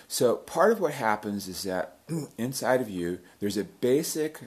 So 0.08 0.36
part 0.36 0.72
of 0.72 0.80
what 0.80 0.92
happens 0.92 1.48
is 1.48 1.62
that 1.62 1.98
inside 2.38 2.80
of 2.80 2.90
you, 2.90 3.20
there's 3.38 3.56
a 3.56 3.64
basic, 3.64 4.40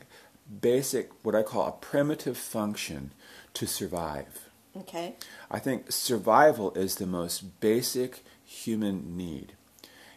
basic, 0.61 1.09
what 1.23 1.35
I 1.35 1.41
call 1.41 1.67
a 1.67 1.71
primitive 1.71 2.37
function 2.37 3.11
to 3.55 3.65
survive. 3.65 4.49
Okay. 4.77 5.15
I 5.49 5.59
think 5.59 5.91
survival 5.91 6.71
is 6.73 6.95
the 6.95 7.07
most 7.07 7.59
basic 7.59 8.23
human 8.45 9.17
need. 9.17 9.53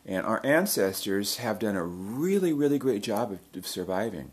And 0.05 0.27
our 0.27 0.45
ancestors 0.45 1.37
have 1.37 1.61
done 1.61 1.77
a 1.77 1.85
really, 1.85 2.53
really 2.53 2.79
great 2.79 3.03
job 3.03 3.33
of, 3.33 3.39
of 3.57 3.67
surviving. 3.67 4.33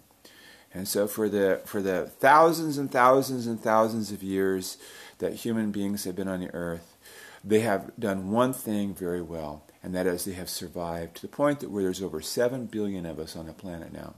And 0.73 0.87
so 0.87 1.07
for 1.07 1.29
the 1.29 1.61
for 1.65 1.81
the 1.81 2.05
thousands 2.05 2.77
and 2.77 2.91
thousands 2.91 3.47
and 3.47 3.59
thousands 3.59 4.11
of 4.11 4.21
years 4.21 4.77
that 5.17 5.33
human 5.33 5.71
beings 5.71 6.03
have 6.03 6.15
been 6.15 6.27
on 6.27 6.39
the 6.39 6.53
earth, 6.53 6.95
they 7.43 7.61
have 7.61 7.91
done 7.99 8.31
one 8.31 8.53
thing 8.53 8.93
very 8.93 9.21
well, 9.21 9.63
and 9.83 9.95
that 9.95 10.07
is 10.07 10.25
they 10.25 10.33
have 10.33 10.49
survived 10.49 11.15
to 11.15 11.21
the 11.23 11.27
point 11.27 11.59
that 11.59 11.71
where 11.71 11.83
there's 11.83 12.01
over 12.01 12.21
7 12.21 12.67
billion 12.67 13.05
of 13.05 13.19
us 13.19 13.35
on 13.35 13.47
the 13.47 13.53
planet 13.53 13.91
now. 13.91 14.15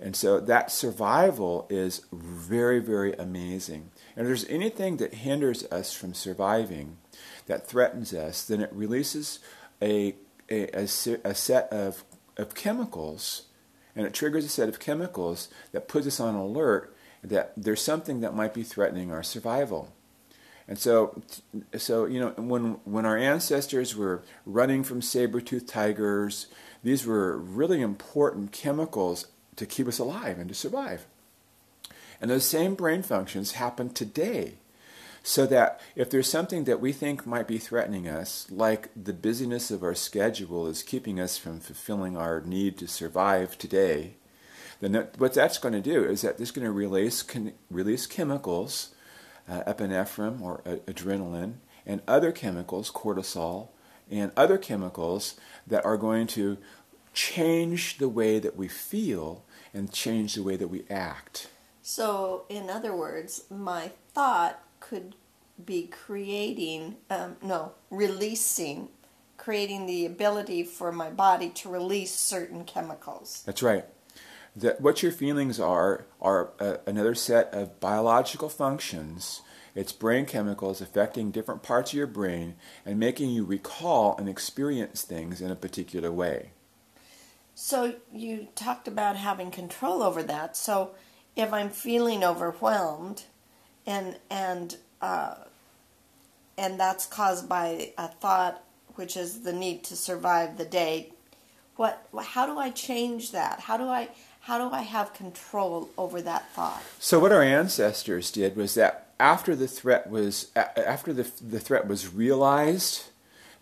And 0.00 0.16
so 0.16 0.40
that 0.40 0.72
survival 0.72 1.66
is 1.70 2.06
very, 2.12 2.80
very 2.80 3.12
amazing. 3.14 3.90
And 4.16 4.24
if 4.24 4.26
there's 4.26 4.48
anything 4.48 4.96
that 4.96 5.14
hinders 5.14 5.64
us 5.66 5.92
from 5.94 6.12
surviving, 6.12 6.96
that 7.46 7.68
threatens 7.68 8.12
us, 8.12 8.44
then 8.44 8.60
it 8.60 8.72
releases 8.72 9.38
a, 9.80 10.16
a, 10.50 10.76
a, 10.76 10.88
a 11.24 11.34
set 11.34 11.72
of, 11.72 12.02
of 12.36 12.54
chemicals, 12.54 13.42
and 13.94 14.06
it 14.06 14.14
triggers 14.14 14.44
a 14.44 14.48
set 14.48 14.68
of 14.68 14.80
chemicals 14.80 15.48
that 15.72 15.88
puts 15.88 16.06
us 16.06 16.20
on 16.20 16.34
alert 16.34 16.94
that 17.22 17.52
there's 17.56 17.82
something 17.82 18.20
that 18.20 18.34
might 18.34 18.54
be 18.54 18.62
threatening 18.62 19.12
our 19.12 19.22
survival. 19.22 19.92
And 20.66 20.78
so, 20.78 21.22
so 21.76 22.06
you 22.06 22.20
know, 22.20 22.30
when 22.36 22.80
when 22.84 23.04
our 23.04 23.18
ancestors 23.18 23.94
were 23.96 24.22
running 24.46 24.84
from 24.84 25.02
saber-toothed 25.02 25.68
tigers, 25.68 26.46
these 26.82 27.04
were 27.04 27.36
really 27.36 27.80
important 27.80 28.52
chemicals 28.52 29.26
to 29.56 29.66
keep 29.66 29.86
us 29.86 29.98
alive 29.98 30.38
and 30.38 30.48
to 30.48 30.54
survive. 30.54 31.06
And 32.20 32.30
those 32.30 32.44
same 32.44 32.74
brain 32.74 33.02
functions 33.02 33.52
happen 33.52 33.90
today. 33.90 34.54
So 35.22 35.46
that 35.46 35.80
if 35.94 36.10
there's 36.10 36.28
something 36.28 36.64
that 36.64 36.80
we 36.80 36.92
think 36.92 37.26
might 37.26 37.46
be 37.46 37.58
threatening 37.58 38.08
us, 38.08 38.46
like 38.50 38.90
the 39.00 39.12
busyness 39.12 39.70
of 39.70 39.82
our 39.82 39.94
schedule 39.94 40.66
is 40.66 40.82
keeping 40.82 41.20
us 41.20 41.38
from 41.38 41.60
fulfilling 41.60 42.16
our 42.16 42.40
need 42.40 42.76
to 42.78 42.88
survive 42.88 43.56
today, 43.56 44.14
then 44.80 44.92
that, 44.92 45.18
what 45.18 45.34
that's 45.34 45.58
going 45.58 45.74
to 45.74 45.80
do 45.80 46.04
is 46.04 46.22
that 46.22 46.40
it's 46.40 46.50
going 46.50 46.64
to 46.64 46.72
release, 46.72 47.24
release 47.70 48.06
chemicals, 48.06 48.94
uh, 49.48 49.62
epinephrine 49.62 50.40
or 50.40 50.60
uh, 50.66 50.76
adrenaline, 50.88 51.54
and 51.86 52.02
other 52.08 52.32
chemicals, 52.32 52.90
cortisol, 52.90 53.68
and 54.10 54.32
other 54.36 54.58
chemicals 54.58 55.36
that 55.66 55.84
are 55.84 55.96
going 55.96 56.26
to 56.26 56.58
change 57.14 57.98
the 57.98 58.08
way 58.08 58.40
that 58.40 58.56
we 58.56 58.66
feel 58.66 59.44
and 59.72 59.92
change 59.92 60.34
the 60.34 60.42
way 60.42 60.56
that 60.56 60.68
we 60.68 60.84
act. 60.90 61.48
So, 61.80 62.44
in 62.48 62.70
other 62.70 62.94
words, 62.94 63.44
my 63.50 63.90
thought 64.12 64.62
could 64.88 65.14
be 65.64 65.86
creating, 65.86 66.96
um, 67.08 67.36
no, 67.42 67.72
releasing, 67.90 68.88
creating 69.36 69.86
the 69.86 70.04
ability 70.04 70.64
for 70.64 70.90
my 70.92 71.10
body 71.10 71.48
to 71.50 71.68
release 71.68 72.14
certain 72.14 72.64
chemicals. 72.64 73.42
That's 73.46 73.62
right. 73.62 73.84
That 74.54 74.80
what 74.80 75.02
your 75.02 75.12
feelings 75.12 75.58
are 75.58 76.06
are 76.20 76.50
uh, 76.60 76.76
another 76.86 77.14
set 77.14 77.52
of 77.54 77.80
biological 77.80 78.48
functions. 78.48 79.40
It's 79.74 79.92
brain 79.92 80.26
chemicals 80.26 80.82
affecting 80.82 81.30
different 81.30 81.62
parts 81.62 81.92
of 81.92 81.96
your 81.96 82.06
brain 82.06 82.56
and 82.84 82.98
making 82.98 83.30
you 83.30 83.44
recall 83.44 84.14
and 84.18 84.28
experience 84.28 85.02
things 85.02 85.40
in 85.40 85.50
a 85.50 85.56
particular 85.56 86.12
way. 86.12 86.50
So 87.54 87.94
you 88.12 88.48
talked 88.54 88.86
about 88.86 89.16
having 89.16 89.50
control 89.50 90.02
over 90.02 90.22
that. 90.24 90.56
So 90.56 90.90
if 91.34 91.52
I'm 91.52 91.70
feeling 91.70 92.22
overwhelmed, 92.22 93.24
and 93.86 94.16
and 94.30 94.76
uh, 95.00 95.34
and 96.56 96.78
that's 96.78 97.06
caused 97.06 97.48
by 97.48 97.92
a 97.98 98.08
thought, 98.08 98.62
which 98.94 99.16
is 99.16 99.40
the 99.40 99.52
need 99.52 99.82
to 99.84 99.96
survive 99.96 100.56
the 100.58 100.64
day. 100.64 101.12
What? 101.76 102.06
How 102.20 102.46
do 102.46 102.58
I 102.58 102.70
change 102.70 103.32
that? 103.32 103.60
How 103.60 103.76
do 103.76 103.84
I? 103.84 104.08
How 104.40 104.58
do 104.58 104.74
I 104.74 104.82
have 104.82 105.14
control 105.14 105.88
over 105.96 106.20
that 106.22 106.50
thought? 106.52 106.82
So 106.98 107.20
what 107.20 107.32
our 107.32 107.42
ancestors 107.42 108.30
did 108.32 108.56
was 108.56 108.74
that 108.74 109.08
after 109.20 109.54
the 109.54 109.68
threat 109.68 110.10
was 110.10 110.50
after 110.56 111.12
the 111.12 111.30
the 111.40 111.60
threat 111.60 111.86
was 111.86 112.12
realized 112.12 113.04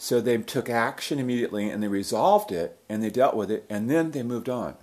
so 0.02 0.18
they 0.18 0.38
took 0.38 0.70
action 0.70 1.18
immediately 1.18 1.68
and 1.68 1.82
they 1.82 1.88
resolved 1.88 2.50
it 2.50 2.78
and 2.88 3.02
they 3.02 3.10
dealt 3.10 3.36
with 3.36 3.50
it 3.50 3.66
and 3.68 3.90
then 3.90 4.12
they 4.12 4.22
moved 4.22 4.48
on. 4.48 4.76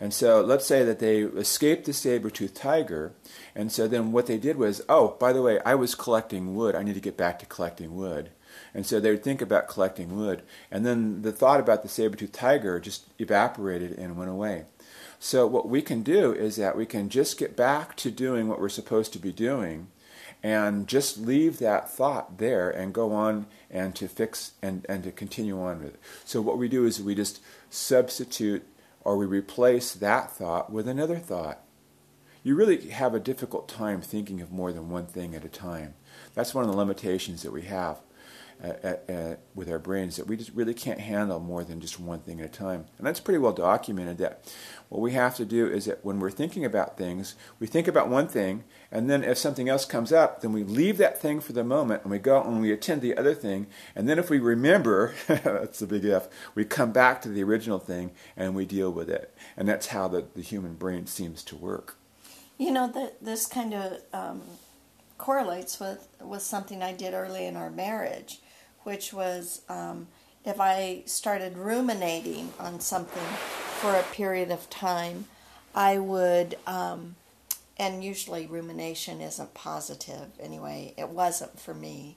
And 0.00 0.14
so 0.14 0.40
let's 0.40 0.66
say 0.66 0.82
that 0.82 0.98
they 0.98 1.20
escaped 1.20 1.84
the 1.84 1.92
saber-toothed 1.92 2.56
tiger, 2.56 3.12
and 3.54 3.70
so 3.70 3.86
then 3.86 4.12
what 4.12 4.26
they 4.26 4.38
did 4.38 4.56
was, 4.56 4.80
oh, 4.88 5.16
by 5.20 5.34
the 5.34 5.42
way, 5.42 5.60
I 5.64 5.74
was 5.74 5.94
collecting 5.94 6.54
wood. 6.54 6.74
I 6.74 6.82
need 6.82 6.94
to 6.94 7.00
get 7.00 7.18
back 7.18 7.38
to 7.40 7.46
collecting 7.46 7.94
wood. 7.94 8.30
And 8.72 8.86
so 8.86 8.98
they 8.98 9.10
would 9.10 9.22
think 9.22 9.42
about 9.42 9.68
collecting 9.68 10.16
wood, 10.16 10.42
and 10.70 10.86
then 10.86 11.20
the 11.22 11.32
thought 11.32 11.60
about 11.60 11.82
the 11.82 11.88
saber-toothed 11.88 12.32
tiger 12.32 12.80
just 12.80 13.04
evaporated 13.18 13.98
and 13.98 14.16
went 14.16 14.30
away. 14.30 14.64
So 15.18 15.46
what 15.46 15.68
we 15.68 15.82
can 15.82 16.02
do 16.02 16.32
is 16.32 16.56
that 16.56 16.78
we 16.78 16.86
can 16.86 17.10
just 17.10 17.38
get 17.38 17.54
back 17.54 17.94
to 17.96 18.10
doing 18.10 18.48
what 18.48 18.58
we're 18.58 18.70
supposed 18.70 19.12
to 19.12 19.18
be 19.18 19.32
doing, 19.32 19.88
and 20.42 20.88
just 20.88 21.18
leave 21.18 21.58
that 21.58 21.90
thought 21.90 22.38
there 22.38 22.70
and 22.70 22.94
go 22.94 23.12
on 23.12 23.44
and 23.70 23.94
to 23.96 24.08
fix 24.08 24.52
and, 24.62 24.86
and 24.88 25.04
to 25.04 25.12
continue 25.12 25.60
on 25.60 25.80
with 25.80 25.94
it. 25.94 26.00
So 26.24 26.40
what 26.40 26.56
we 26.56 26.68
do 26.68 26.86
is 26.86 27.02
we 27.02 27.14
just 27.14 27.40
substitute 27.68 28.66
or 29.02 29.16
we 29.16 29.26
replace 29.26 29.92
that 29.94 30.30
thought 30.30 30.72
with 30.72 30.88
another 30.88 31.18
thought. 31.18 31.62
You 32.42 32.54
really 32.54 32.88
have 32.90 33.14
a 33.14 33.20
difficult 33.20 33.68
time 33.68 34.00
thinking 34.00 34.40
of 34.40 34.50
more 34.50 34.72
than 34.72 34.88
one 34.88 35.06
thing 35.06 35.34
at 35.34 35.44
a 35.44 35.48
time. 35.48 35.94
That's 36.34 36.54
one 36.54 36.64
of 36.64 36.70
the 36.70 36.76
limitations 36.76 37.42
that 37.42 37.52
we 37.52 37.62
have 37.62 38.00
with 39.54 39.70
our 39.70 39.78
brains 39.78 40.16
that 40.16 40.26
we 40.26 40.36
just 40.36 40.52
really 40.52 40.74
can't 40.74 41.00
handle 41.00 41.40
more 41.40 41.64
than 41.64 41.80
just 41.80 41.98
one 41.98 42.20
thing 42.20 42.40
at 42.40 42.46
a 42.46 42.48
time. 42.48 42.84
And 42.98 43.06
that's 43.06 43.20
pretty 43.20 43.38
well 43.38 43.52
documented 43.52 44.18
that 44.18 44.52
what 44.90 45.00
we 45.00 45.12
have 45.12 45.36
to 45.36 45.44
do 45.44 45.66
is 45.66 45.86
that 45.86 46.04
when 46.04 46.20
we're 46.20 46.30
thinking 46.30 46.64
about 46.64 46.98
things, 46.98 47.36
we 47.58 47.66
think 47.66 47.88
about 47.88 48.08
one 48.08 48.28
thing, 48.28 48.64
and 48.90 49.08
then 49.08 49.24
if 49.24 49.38
something 49.38 49.68
else 49.68 49.84
comes 49.84 50.12
up, 50.12 50.42
then 50.42 50.52
we 50.52 50.62
leave 50.62 50.98
that 50.98 51.20
thing 51.20 51.40
for 51.40 51.52
the 51.52 51.64
moment 51.64 52.02
and 52.02 52.10
we 52.10 52.18
go 52.18 52.42
and 52.42 52.60
we 52.60 52.72
attend 52.72 53.00
the 53.00 53.16
other 53.16 53.34
thing. 53.34 53.66
And 53.94 54.08
then 54.08 54.18
if 54.18 54.28
we 54.28 54.38
remember, 54.38 55.14
that's 55.26 55.78
the 55.78 55.86
big 55.86 56.04
F, 56.04 56.28
we 56.54 56.64
come 56.64 56.92
back 56.92 57.22
to 57.22 57.28
the 57.28 57.42
original 57.42 57.78
thing 57.78 58.10
and 58.36 58.54
we 58.54 58.66
deal 58.66 58.90
with 58.90 59.08
it. 59.08 59.34
And 59.56 59.68
that's 59.68 59.86
how 59.88 60.08
the, 60.08 60.26
the 60.34 60.42
human 60.42 60.74
brain 60.74 61.06
seems 61.06 61.42
to 61.44 61.56
work. 61.56 61.96
You 62.58 62.72
know, 62.72 62.88
the, 62.88 63.12
this 63.22 63.46
kind 63.46 63.72
of 63.72 64.00
um, 64.12 64.42
correlates 65.16 65.80
with, 65.80 66.08
with 66.20 66.42
something 66.42 66.82
I 66.82 66.92
did 66.92 67.14
early 67.14 67.46
in 67.46 67.56
our 67.56 67.70
marriage 67.70 68.40
which 68.84 69.12
was 69.12 69.62
um, 69.68 70.06
if 70.44 70.60
I 70.60 71.02
started 71.06 71.56
ruminating 71.58 72.52
on 72.58 72.80
something 72.80 73.22
for 73.80 73.94
a 73.94 74.02
period 74.02 74.50
of 74.50 74.68
time, 74.70 75.26
I 75.74 75.98
would, 75.98 76.56
um, 76.66 77.16
and 77.78 78.02
usually 78.02 78.46
rumination 78.46 79.20
isn't 79.20 79.54
positive 79.54 80.28
anyway, 80.40 80.94
it 80.96 81.08
wasn't 81.08 81.58
for 81.60 81.74
me. 81.74 82.16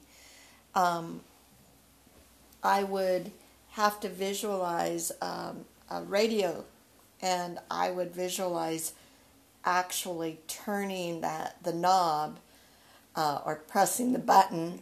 Um, 0.74 1.20
I 2.62 2.82
would 2.82 3.30
have 3.72 4.00
to 4.00 4.08
visualize 4.08 5.12
um, 5.20 5.64
a 5.90 6.02
radio 6.02 6.64
and 7.20 7.58
I 7.70 7.90
would 7.90 8.12
visualize 8.12 8.92
actually 9.64 10.38
turning 10.46 11.20
that 11.20 11.62
the 11.62 11.72
knob 11.72 12.38
uh, 13.16 13.40
or 13.44 13.56
pressing 13.56 14.12
the 14.12 14.18
button 14.18 14.80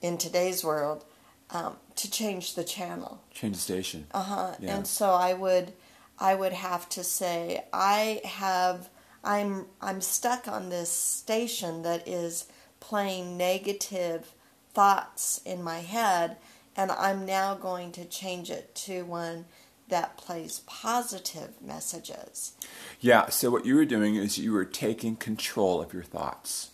in 0.00 0.18
today's 0.18 0.64
world 0.64 1.04
um, 1.50 1.76
to 1.96 2.10
change 2.10 2.54
the 2.54 2.64
channel. 2.64 3.22
Change 3.32 3.56
the 3.56 3.62
station. 3.62 4.06
Uh 4.12 4.22
huh. 4.22 4.54
Yeah. 4.60 4.76
And 4.76 4.86
so 4.86 5.10
I 5.10 5.34
would, 5.34 5.72
I 6.18 6.34
would 6.34 6.52
have 6.52 6.88
to 6.90 7.04
say 7.04 7.64
I 7.72 8.20
have, 8.24 8.88
I'm, 9.24 9.66
I'm 9.80 10.00
stuck 10.00 10.48
on 10.48 10.68
this 10.68 10.90
station 10.90 11.82
that 11.82 12.06
is 12.06 12.46
playing 12.80 13.36
negative 13.36 14.32
thoughts 14.72 15.40
in 15.44 15.62
my 15.62 15.80
head, 15.80 16.36
and 16.76 16.92
I'm 16.92 17.26
now 17.26 17.54
going 17.54 17.92
to 17.92 18.04
change 18.04 18.50
it 18.50 18.74
to 18.86 19.04
one 19.04 19.46
that 19.88 20.16
plays 20.16 20.60
positive 20.66 21.50
messages. 21.62 22.52
Yeah. 23.00 23.30
So 23.30 23.50
what 23.50 23.64
you 23.64 23.74
were 23.74 23.86
doing 23.86 24.16
is 24.16 24.38
you 24.38 24.52
were 24.52 24.64
taking 24.66 25.16
control 25.16 25.80
of 25.80 25.92
your 25.92 26.02
thoughts. 26.02 26.70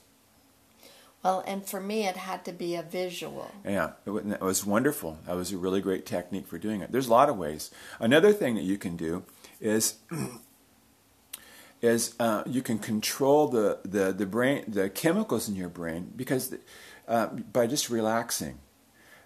Well, 1.24 1.42
and 1.46 1.66
for 1.66 1.80
me, 1.80 2.06
it 2.06 2.18
had 2.18 2.44
to 2.44 2.52
be 2.52 2.74
a 2.74 2.82
visual. 2.82 3.50
Yeah, 3.64 3.92
it 4.04 4.42
was 4.42 4.66
wonderful. 4.66 5.18
That 5.26 5.36
was 5.36 5.52
a 5.52 5.56
really 5.56 5.80
great 5.80 6.04
technique 6.04 6.46
for 6.46 6.58
doing 6.58 6.82
it. 6.82 6.92
There's 6.92 7.06
a 7.06 7.12
lot 7.12 7.30
of 7.30 7.38
ways. 7.38 7.70
Another 7.98 8.30
thing 8.34 8.56
that 8.56 8.64
you 8.64 8.76
can 8.76 8.94
do 8.94 9.24
is 9.58 9.94
is 11.80 12.14
uh, 12.20 12.42
you 12.44 12.60
can 12.60 12.78
control 12.78 13.48
the, 13.48 13.78
the, 13.84 14.12
the 14.12 14.26
brain 14.26 14.64
the 14.68 14.90
chemicals 14.90 15.48
in 15.48 15.56
your 15.56 15.70
brain 15.70 16.12
because 16.14 16.54
uh, 17.08 17.28
by 17.28 17.66
just 17.66 17.88
relaxing. 17.88 18.58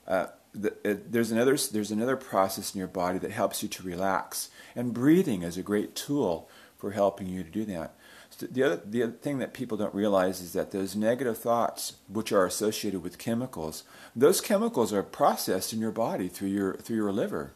Uh, 0.07 0.29
the, 0.55 0.75
it, 0.89 1.13
there's 1.13 1.33
another 1.33 1.57
there's 1.73 1.91
another 1.91 2.17
process 2.17 2.75
in 2.75 2.79
your 2.79 2.89
body 2.89 3.19
that 3.19 3.33
helps 3.33 3.63
you 3.63 3.69
to 3.69 3.83
relax, 3.83 4.51
and 4.77 4.95
breathing 4.95 5.43
is 5.43 5.59
a 5.59 5.63
great 5.63 5.97
tool 5.97 6.49
for 6.79 6.93
helping 6.93 7.27
you 7.27 7.43
to 7.43 7.51
do 7.51 7.65
that 7.65 7.95
the 8.39 8.63
other, 8.63 8.83
the 8.85 9.03
other 9.03 9.13
thing 9.13 9.39
that 9.39 9.53
people 9.53 9.77
don't 9.77 9.95
realize 9.95 10.41
is 10.41 10.53
that 10.53 10.71
those 10.71 10.95
negative 10.95 11.39
thoughts, 11.39 11.95
which 12.09 12.33
are 12.33 12.47
associated 12.47 13.03
with 13.03 13.19
chemicals, 13.19 13.83
those 14.15 14.41
chemicals 14.41 14.93
are 14.93 15.03
processed 15.03 15.73
in 15.73 15.81
your 15.81 15.91
body 15.91 16.29
through 16.29 16.49
your 16.49 16.75
through 16.75 16.97
your 16.97 17.13
liver, 17.13 17.53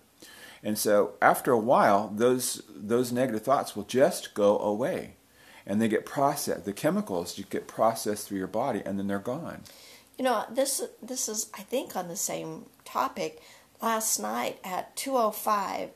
and 0.62 0.78
so 0.78 1.14
after 1.20 1.52
a 1.52 1.58
while, 1.58 2.08
those 2.08 2.62
those 2.68 3.12
negative 3.12 3.42
thoughts 3.42 3.76
will 3.76 3.84
just 3.84 4.34
go 4.34 4.58
away, 4.58 5.14
and 5.66 5.80
they 5.80 5.88
get 5.88 6.06
processed. 6.06 6.64
The 6.64 6.72
chemicals 6.72 7.40
get 7.50 7.66
processed 7.68 8.28
through 8.28 8.38
your 8.38 8.46
body, 8.46 8.82
and 8.84 8.98
then 8.98 9.06
they're 9.06 9.18
gone. 9.18 9.62
You 10.18 10.24
know, 10.24 10.44
this 10.50 10.82
this 11.02 11.28
is 11.28 11.50
I 11.54 11.62
think 11.62 11.96
on 11.96 12.08
the 12.08 12.16
same 12.16 12.66
topic. 12.84 13.40
Last 13.80 14.20
night 14.20 14.58
at 14.62 14.94
2:05, 14.94 15.90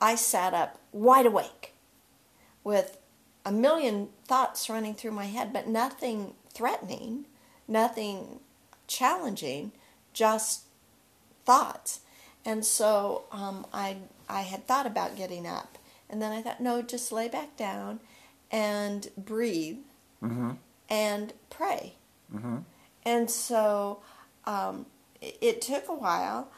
I 0.00 0.14
sat 0.14 0.54
up 0.54 0.78
wide 0.92 1.26
awake 1.26 1.74
with 2.64 2.98
a 3.46 3.52
million 3.52 4.08
thoughts 4.26 4.68
running 4.68 4.94
through 4.94 5.12
my 5.12 5.26
head, 5.26 5.52
but 5.52 5.68
nothing 5.68 6.34
threatening, 6.52 7.24
nothing 7.68 8.40
challenging, 8.88 9.70
just 10.12 10.64
thoughts. 11.46 12.00
And 12.44 12.64
so 12.64 13.24
um, 13.32 13.64
I 13.72 13.98
I 14.28 14.42
had 14.42 14.66
thought 14.66 14.86
about 14.86 15.16
getting 15.16 15.46
up, 15.46 15.78
and 16.10 16.20
then 16.20 16.32
I 16.32 16.42
thought, 16.42 16.60
no, 16.60 16.82
just 16.82 17.12
lay 17.12 17.28
back 17.28 17.56
down 17.56 18.00
and 18.50 19.08
breathe 19.16 19.78
Mm-hmm. 20.22 20.52
and 20.88 21.32
pray. 21.50 21.92
Mm-hmm. 22.34 22.56
And 23.04 23.30
so 23.30 24.00
um, 24.46 24.86
it, 25.20 25.36
it 25.40 25.60
took 25.60 25.88
a 25.88 25.94
while, 25.94 26.48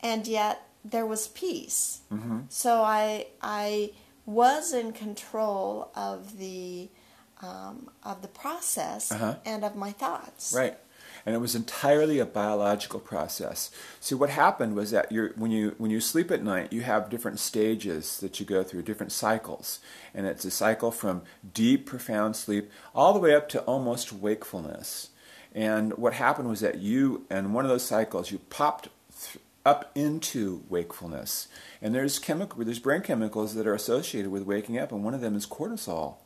and 0.00 0.26
yet 0.26 0.68
there 0.84 1.04
was 1.04 1.26
peace. 1.28 2.00
Mm-hmm. 2.12 2.42
So 2.48 2.82
I 2.82 3.26
I 3.42 3.90
was 4.26 4.72
in 4.72 4.92
control 4.92 5.90
of 5.94 6.38
the 6.38 6.88
um, 7.40 7.90
of 8.04 8.22
the 8.22 8.28
process 8.28 9.10
Uh-huh. 9.10 9.34
and 9.44 9.64
of 9.64 9.74
my 9.74 9.90
thoughts. 9.90 10.52
Right. 10.56 10.78
And 11.26 11.34
it 11.34 11.38
was 11.38 11.54
entirely 11.56 12.18
a 12.20 12.26
biological 12.26 13.00
process. 13.00 13.70
See, 14.00 14.14
what 14.14 14.30
happened 14.30 14.74
was 14.76 14.90
that 14.92 15.10
you're, 15.12 15.30
when 15.36 15.50
you 15.50 15.74
when 15.78 15.90
you 15.90 16.00
sleep 16.00 16.30
at 16.30 16.42
night, 16.42 16.72
you 16.72 16.82
have 16.82 17.10
different 17.10 17.38
stages 17.40 18.18
that 18.18 18.38
you 18.40 18.46
go 18.46 18.62
through, 18.62 18.82
different 18.82 19.12
cycles, 19.12 19.80
and 20.14 20.26
it's 20.26 20.44
a 20.44 20.50
cycle 20.50 20.90
from 20.90 21.22
deep, 21.52 21.86
profound 21.86 22.34
sleep 22.36 22.70
all 22.94 23.12
the 23.12 23.20
way 23.20 23.34
up 23.34 23.48
to 23.50 23.60
almost 23.62 24.12
wakefulness. 24.12 25.10
And 25.54 25.92
what 25.98 26.14
happened 26.14 26.48
was 26.48 26.60
that 26.60 26.78
you, 26.78 27.26
in 27.30 27.52
one 27.52 27.64
of 27.64 27.70
those 27.70 27.84
cycles, 27.84 28.30
you 28.32 28.38
popped 28.38 28.88
up 29.64 29.90
into 29.94 30.64
wakefulness, 30.68 31.48
and 31.80 31.94
there's 31.94 32.18
chemical, 32.18 32.64
there's 32.64 32.78
brain 32.78 33.02
chemicals 33.02 33.54
that 33.54 33.66
are 33.66 33.74
associated 33.74 34.30
with 34.30 34.42
waking 34.42 34.78
up, 34.78 34.92
and 34.92 35.04
one 35.04 35.14
of 35.14 35.20
them 35.20 35.36
is 35.36 35.46
cortisol. 35.46 36.16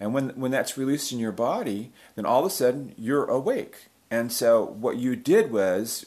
And 0.00 0.14
when, 0.14 0.30
when 0.30 0.50
that's 0.50 0.78
released 0.78 1.12
in 1.12 1.18
your 1.18 1.32
body, 1.32 1.92
then 2.14 2.24
all 2.24 2.40
of 2.40 2.46
a 2.46 2.50
sudden 2.50 2.94
you're 2.96 3.24
awake. 3.24 3.88
And 4.10 4.32
so 4.32 4.64
what 4.64 4.96
you 4.96 5.16
did 5.16 5.50
was, 5.50 6.06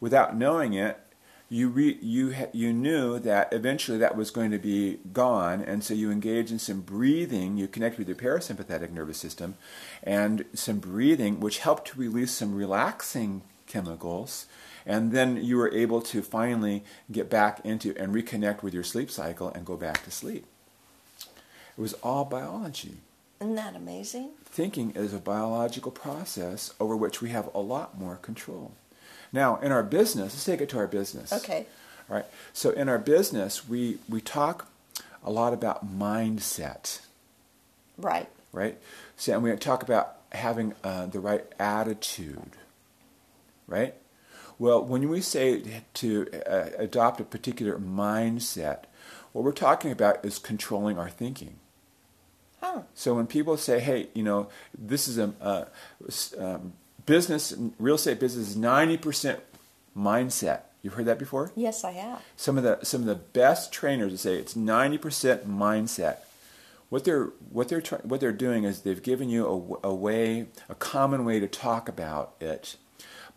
without 0.00 0.36
knowing 0.36 0.74
it, 0.74 0.98
you 1.50 1.68
re, 1.68 1.98
you 2.02 2.34
you 2.52 2.74
knew 2.74 3.18
that 3.18 3.52
eventually 3.52 3.96
that 3.98 4.16
was 4.16 4.30
going 4.30 4.50
to 4.50 4.58
be 4.58 4.98
gone, 5.14 5.62
and 5.62 5.82
so 5.82 5.94
you 5.94 6.10
engage 6.10 6.50
in 6.50 6.58
some 6.58 6.82
breathing. 6.82 7.56
You 7.56 7.66
connect 7.66 7.98
with 7.98 8.06
your 8.06 8.18
parasympathetic 8.18 8.90
nervous 8.90 9.16
system, 9.16 9.56
and 10.02 10.44
some 10.52 10.78
breathing, 10.78 11.40
which 11.40 11.60
helped 11.60 11.88
to 11.88 11.98
release 11.98 12.32
some 12.32 12.54
relaxing 12.54 13.42
chemicals, 13.66 14.46
and 14.88 15.12
then 15.12 15.36
you 15.44 15.56
were 15.56 15.70
able 15.72 16.00
to 16.02 16.22
finally 16.22 16.82
get 17.12 17.28
back 17.30 17.60
into 17.64 17.94
and 17.96 18.12
reconnect 18.12 18.62
with 18.64 18.74
your 18.74 18.82
sleep 18.82 19.10
cycle 19.10 19.50
and 19.50 19.64
go 19.64 19.76
back 19.76 20.02
to 20.04 20.10
sleep. 20.10 20.44
It 21.76 21.80
was 21.80 21.92
all 22.02 22.24
biology 22.24 22.96
Isn't 23.40 23.54
that 23.54 23.76
amazing? 23.76 24.30
thinking 24.46 24.90
is 24.96 25.12
a 25.14 25.18
biological 25.18 25.92
process 25.92 26.72
over 26.80 26.96
which 26.96 27.20
we 27.22 27.28
have 27.28 27.48
a 27.54 27.60
lot 27.60 27.96
more 27.96 28.16
control. 28.16 28.72
Now, 29.32 29.56
in 29.60 29.70
our 29.72 29.82
business, 29.82 30.32
let's 30.32 30.44
take 30.44 30.60
it 30.62 30.70
to 30.70 30.78
our 30.78 30.86
business. 30.88 31.32
Okay. 31.32 31.66
All 32.08 32.16
right. 32.16 32.24
So, 32.54 32.70
in 32.70 32.88
our 32.88 32.98
business, 32.98 33.68
we, 33.68 33.98
we 34.08 34.22
talk 34.22 34.66
a 35.22 35.30
lot 35.30 35.52
about 35.52 35.86
mindset, 35.86 37.00
Right. 37.98 38.28
right? 38.52 38.78
So, 39.18 39.34
and 39.34 39.42
we 39.42 39.54
talk 39.56 39.82
about 39.82 40.16
having 40.32 40.74
uh, 40.82 41.06
the 41.06 41.20
right 41.20 41.44
attitude, 41.58 42.52
right? 43.66 43.94
Well, 44.58 44.84
when 44.84 45.08
we 45.08 45.20
say 45.20 45.82
to 45.94 46.28
uh, 46.46 46.70
adopt 46.78 47.20
a 47.20 47.24
particular 47.24 47.78
mindset, 47.78 48.84
what 49.32 49.44
we're 49.44 49.52
talking 49.52 49.92
about 49.92 50.24
is 50.24 50.38
controlling 50.38 50.98
our 50.98 51.10
thinking. 51.10 51.56
Huh. 52.60 52.82
So 52.94 53.14
when 53.14 53.26
people 53.26 53.56
say, 53.56 53.78
"Hey, 53.78 54.08
you 54.14 54.22
know, 54.22 54.48
this 54.76 55.06
is 55.06 55.18
a 55.18 55.32
uh, 55.40 55.64
um, 56.38 56.72
business, 57.06 57.54
real 57.78 57.94
estate 57.94 58.18
business 58.18 58.48
is 58.48 58.56
ninety 58.56 58.96
percent 58.96 59.40
mindset." 59.96 60.62
You've 60.82 60.94
heard 60.94 61.06
that 61.06 61.18
before. 61.18 61.52
Yes, 61.54 61.84
I 61.84 61.92
have. 61.92 62.22
Some 62.36 62.58
of 62.58 62.64
the 62.64 62.80
some 62.82 63.02
of 63.02 63.06
the 63.06 63.14
best 63.14 63.72
trainers 63.72 64.20
say 64.20 64.34
it's 64.34 64.56
ninety 64.56 64.98
percent 64.98 65.48
mindset. 65.48 66.18
What 66.88 67.04
they're 67.04 67.26
what 67.50 67.68
they're 67.68 67.82
what 68.02 68.20
they're 68.20 68.32
doing 68.32 68.64
is 68.64 68.80
they've 68.80 69.02
given 69.02 69.28
you 69.28 69.46
a 69.84 69.94
way, 69.94 70.46
a 70.68 70.74
common 70.74 71.24
way 71.24 71.38
to 71.38 71.46
talk 71.46 71.88
about 71.88 72.34
it, 72.40 72.76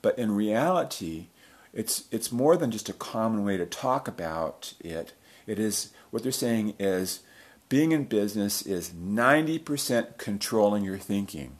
but 0.01 0.17
in 0.17 0.35
reality, 0.35 1.27
it's 1.73 2.05
it's 2.11 2.31
more 2.31 2.57
than 2.57 2.71
just 2.71 2.89
a 2.89 2.93
common 2.93 3.43
way 3.43 3.57
to 3.57 3.65
talk 3.65 4.07
about 4.07 4.73
it. 4.79 5.13
It 5.47 5.59
is 5.59 5.91
what 6.11 6.23
they're 6.23 6.31
saying 6.31 6.75
is 6.79 7.21
being 7.69 7.93
in 7.93 8.03
business 8.03 8.61
is 8.61 8.89
90% 8.89 10.17
controlling 10.17 10.83
your 10.83 10.97
thinking. 10.97 11.57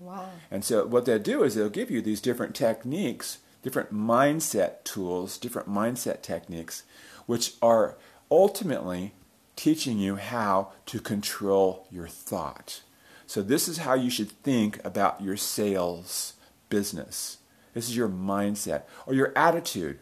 Wow. 0.00 0.30
And 0.50 0.64
so 0.64 0.84
what 0.84 1.04
they'll 1.04 1.20
do 1.20 1.44
is 1.44 1.54
they'll 1.54 1.68
give 1.68 1.92
you 1.92 2.02
these 2.02 2.20
different 2.20 2.56
techniques, 2.56 3.38
different 3.62 3.94
mindset 3.94 4.82
tools, 4.82 5.38
different 5.38 5.68
mindset 5.68 6.22
techniques, 6.22 6.82
which 7.26 7.54
are 7.62 7.96
ultimately 8.30 9.12
teaching 9.54 9.98
you 9.98 10.16
how 10.16 10.72
to 10.86 11.00
control 11.00 11.86
your 11.90 12.08
thought. 12.08 12.82
So 13.26 13.42
this 13.42 13.68
is 13.68 13.78
how 13.78 13.94
you 13.94 14.10
should 14.10 14.30
think 14.30 14.84
about 14.84 15.20
your 15.20 15.36
sales 15.36 16.34
business. 16.68 17.38
This 17.74 17.88
is 17.88 17.96
your 17.96 18.08
mindset 18.08 18.82
or 19.06 19.14
your 19.14 19.32
attitude. 19.36 19.98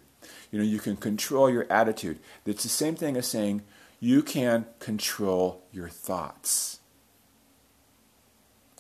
You 0.51 0.59
know, 0.59 0.65
you 0.65 0.79
can 0.79 0.97
control 0.97 1.51
your 1.51 1.67
attitude. 1.71 2.19
It's 2.45 2.63
the 2.63 2.69
same 2.69 2.97
thing 2.97 3.17
as 3.17 3.27
saying 3.27 3.63
you 4.01 4.23
can 4.23 4.67
control 4.79 5.63
your 5.73 5.89
thoughts. 5.89 6.81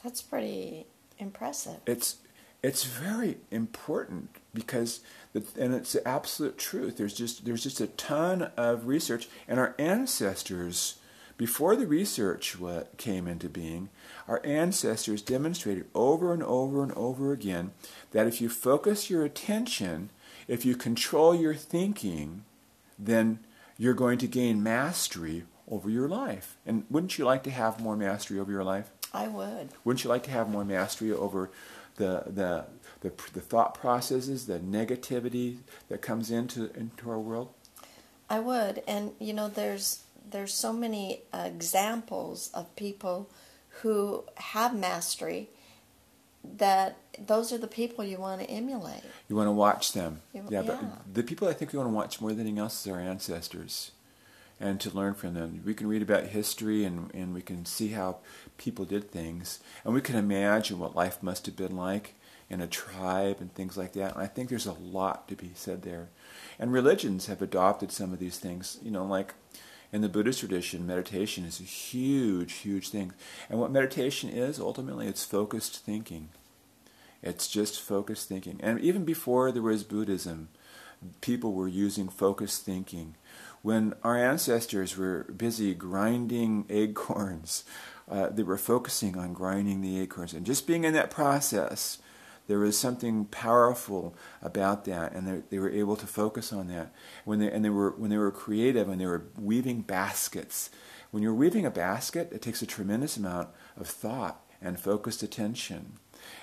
That's 0.02 0.22
pretty 0.22 0.86
impressive. 1.18 1.78
it's 1.86 2.16
it's 2.62 2.84
very 2.84 3.38
important 3.50 4.30
because 4.52 5.00
the, 5.32 5.44
and 5.58 5.74
it's 5.74 5.92
the 5.92 6.06
absolute 6.06 6.58
truth 6.58 6.96
there's 6.96 7.14
just 7.14 7.44
there's 7.44 7.62
just 7.62 7.80
a 7.80 7.86
ton 7.86 8.50
of 8.56 8.86
research 8.86 9.28
and 9.46 9.58
our 9.60 9.74
ancestors 9.78 10.96
before 11.36 11.76
the 11.76 11.86
research 11.86 12.56
came 12.96 13.26
into 13.26 13.48
being 13.48 13.88
our 14.28 14.40
ancestors 14.44 15.22
demonstrated 15.22 15.86
over 15.94 16.32
and 16.32 16.42
over 16.42 16.82
and 16.82 16.92
over 16.92 17.32
again 17.32 17.70
that 18.12 18.26
if 18.26 18.40
you 18.40 18.48
focus 18.48 19.10
your 19.10 19.24
attention 19.24 20.10
if 20.48 20.64
you 20.64 20.76
control 20.76 21.34
your 21.34 21.54
thinking 21.54 22.44
then 22.98 23.38
you're 23.78 23.94
going 23.94 24.18
to 24.18 24.26
gain 24.26 24.62
mastery 24.62 25.44
over 25.68 25.90
your 25.90 26.08
life 26.08 26.56
and 26.64 26.84
wouldn't 26.90 27.18
you 27.18 27.24
like 27.24 27.42
to 27.42 27.50
have 27.50 27.80
more 27.80 27.96
mastery 27.96 28.38
over 28.38 28.50
your 28.52 28.64
life 28.64 28.90
I 29.12 29.28
would. 29.28 29.70
wouldn't 29.84 30.04
you 30.04 30.10
like 30.10 30.24
to 30.24 30.30
have 30.30 30.48
more 30.48 30.64
mastery 30.64 31.12
over 31.12 31.50
the 31.96 32.24
the 32.26 32.64
the, 33.00 33.12
the 33.32 33.40
thought 33.40 33.74
processes, 33.74 34.46
the 34.46 34.58
negativity 34.58 35.58
that 35.88 36.02
comes 36.02 36.30
into 36.30 36.70
into 36.74 37.10
our 37.10 37.18
world? 37.18 37.50
I 38.28 38.40
would, 38.40 38.82
and 38.86 39.12
you 39.18 39.32
know, 39.32 39.48
there's 39.48 40.02
there's 40.28 40.52
so 40.52 40.72
many 40.72 41.22
examples 41.32 42.50
of 42.52 42.74
people 42.76 43.30
who 43.82 44.24
have 44.36 44.74
mastery 44.76 45.48
that 46.58 46.96
those 47.18 47.52
are 47.52 47.58
the 47.58 47.66
people 47.66 48.04
you 48.04 48.18
want 48.18 48.40
to 48.40 48.48
emulate. 48.48 49.02
You 49.28 49.36
want 49.36 49.48
to 49.48 49.52
watch 49.52 49.92
them. 49.92 50.22
You- 50.32 50.44
yeah, 50.48 50.60
yeah. 50.60 50.66
but 50.66 51.14
the 51.14 51.22
people 51.22 51.48
I 51.48 51.52
think 51.52 51.72
we 51.72 51.78
want 51.78 51.90
to 51.90 51.94
watch 51.94 52.20
more 52.20 52.30
than 52.30 52.40
anything 52.40 52.58
else 52.58 52.86
is 52.86 52.92
our 52.92 53.00
ancestors. 53.00 53.92
And 54.58 54.80
to 54.80 54.90
learn 54.90 55.12
from 55.12 55.34
them. 55.34 55.60
We 55.66 55.74
can 55.74 55.86
read 55.86 56.00
about 56.00 56.28
history 56.28 56.82
and, 56.84 57.12
and 57.12 57.34
we 57.34 57.42
can 57.42 57.66
see 57.66 57.88
how 57.88 58.18
people 58.56 58.86
did 58.86 59.10
things. 59.10 59.60
And 59.84 59.92
we 59.92 60.00
can 60.00 60.16
imagine 60.16 60.78
what 60.78 60.96
life 60.96 61.22
must 61.22 61.44
have 61.44 61.56
been 61.56 61.76
like 61.76 62.14
in 62.48 62.62
a 62.62 62.66
tribe 62.66 63.36
and 63.40 63.52
things 63.52 63.76
like 63.76 63.92
that. 63.92 64.14
And 64.14 64.22
I 64.22 64.26
think 64.26 64.48
there's 64.48 64.64
a 64.64 64.72
lot 64.72 65.28
to 65.28 65.34
be 65.34 65.50
said 65.54 65.82
there. 65.82 66.08
And 66.58 66.72
religions 66.72 67.26
have 67.26 67.42
adopted 67.42 67.92
some 67.92 68.14
of 68.14 68.18
these 68.18 68.38
things. 68.38 68.78
You 68.82 68.90
know, 68.90 69.04
like 69.04 69.34
in 69.92 70.02
the 70.02 70.08
Buddhist 70.08 70.40
tradition, 70.40 70.86
meditation 70.86 71.44
is 71.44 71.60
a 71.60 71.64
huge, 71.64 72.54
huge 72.54 72.88
thing. 72.88 73.12
And 73.48 73.60
what 73.60 73.70
meditation 73.70 74.30
is, 74.30 74.58
ultimately, 74.58 75.06
it's 75.06 75.24
focused 75.24 75.84
thinking. 75.84 76.30
It's 77.22 77.48
just 77.48 77.80
focused 77.80 78.28
thinking. 78.28 78.60
And 78.62 78.80
even 78.80 79.04
before 79.04 79.52
there 79.52 79.62
was 79.62 79.84
Buddhism, 79.84 80.48
people 81.20 81.52
were 81.52 81.68
using 81.68 82.08
focused 82.08 82.64
thinking. 82.64 83.14
When 83.62 83.94
our 84.02 84.16
ancestors 84.16 84.96
were 84.96 85.24
busy 85.36 85.74
grinding 85.74 86.66
acorns, 86.70 87.64
uh, 88.08 88.28
they 88.28 88.42
were 88.42 88.58
focusing 88.58 89.18
on 89.18 89.32
grinding 89.32 89.80
the 89.80 90.00
acorns. 90.00 90.32
And 90.32 90.46
just 90.46 90.66
being 90.66 90.84
in 90.84 90.94
that 90.94 91.10
process, 91.10 91.98
there 92.46 92.58
was 92.58 92.78
something 92.78 93.24
powerful 93.26 94.14
about 94.40 94.84
that, 94.84 95.12
and 95.12 95.26
they, 95.26 95.42
they 95.50 95.58
were 95.58 95.70
able 95.70 95.96
to 95.96 96.06
focus 96.06 96.52
on 96.52 96.68
that. 96.68 96.92
When 97.24 97.40
they, 97.40 97.50
and 97.50 97.64
they 97.64 97.70
were, 97.70 97.90
when 97.90 98.10
they 98.10 98.18
were 98.18 98.30
creative 98.30 98.88
and 98.88 99.00
they 99.00 99.06
were 99.06 99.24
weaving 99.38 99.82
baskets, 99.82 100.70
when 101.10 101.22
you're 101.22 101.34
weaving 101.34 101.66
a 101.66 101.70
basket, 101.70 102.30
it 102.32 102.42
takes 102.42 102.62
a 102.62 102.66
tremendous 102.66 103.16
amount 103.16 103.48
of 103.76 103.86
thought 103.86 104.44
and 104.60 104.78
focused 104.78 105.22
attention. 105.22 105.94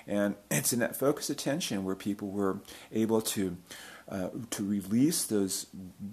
And 0.07 0.35
it's 0.51 0.73
in 0.73 0.79
that 0.79 0.95
focused 0.95 1.29
attention 1.29 1.83
where 1.83 1.95
people 1.95 2.29
were 2.29 2.59
able 2.91 3.21
to 3.21 3.57
uh, 4.09 4.29
to 4.49 4.63
release 4.65 5.23
those 5.23 5.67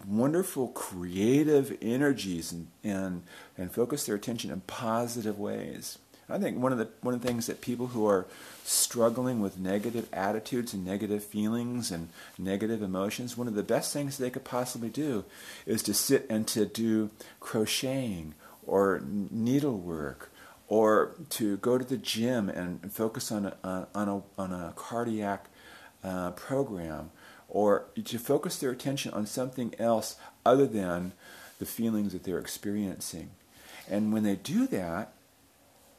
wonderful 0.06 0.68
creative 0.68 1.76
energies 1.82 2.52
and, 2.52 2.68
and 2.84 3.24
and 3.58 3.72
focus 3.72 4.06
their 4.06 4.14
attention 4.14 4.50
in 4.50 4.60
positive 4.62 5.38
ways. 5.38 5.98
I 6.30 6.38
think 6.38 6.58
one 6.58 6.72
of 6.72 6.78
the 6.78 6.88
one 7.00 7.14
of 7.14 7.20
the 7.20 7.26
things 7.26 7.46
that 7.46 7.60
people 7.60 7.88
who 7.88 8.06
are 8.06 8.26
struggling 8.64 9.40
with 9.40 9.58
negative 9.58 10.08
attitudes 10.12 10.72
and 10.72 10.84
negative 10.84 11.24
feelings 11.24 11.90
and 11.90 12.08
negative 12.38 12.82
emotions, 12.82 13.36
one 13.36 13.48
of 13.48 13.54
the 13.54 13.62
best 13.62 13.92
things 13.92 14.16
they 14.16 14.30
could 14.30 14.44
possibly 14.44 14.88
do 14.88 15.24
is 15.66 15.82
to 15.82 15.94
sit 15.94 16.26
and 16.30 16.46
to 16.48 16.66
do 16.66 17.10
crocheting 17.40 18.34
or 18.66 19.02
needlework 19.04 20.30
or 20.68 21.16
to 21.30 21.56
go 21.56 21.76
to 21.76 21.84
the 21.84 21.96
gym 21.96 22.48
and 22.48 22.92
focus 22.92 23.32
on 23.32 23.46
a, 23.46 23.88
on 23.92 24.08
a, 24.08 24.40
on 24.40 24.52
a 24.52 24.72
cardiac 24.76 25.46
uh, 26.04 26.30
program 26.30 27.10
or 27.48 27.86
to 28.04 28.18
focus 28.18 28.58
their 28.58 28.70
attention 28.70 29.12
on 29.12 29.26
something 29.26 29.74
else 29.78 30.16
other 30.46 30.66
than 30.66 31.12
the 31.58 31.66
feelings 31.66 32.12
that 32.12 32.22
they're 32.22 32.38
experiencing. 32.38 33.30
And 33.90 34.12
when 34.12 34.22
they 34.22 34.36
do 34.36 34.68
that, 34.68 35.12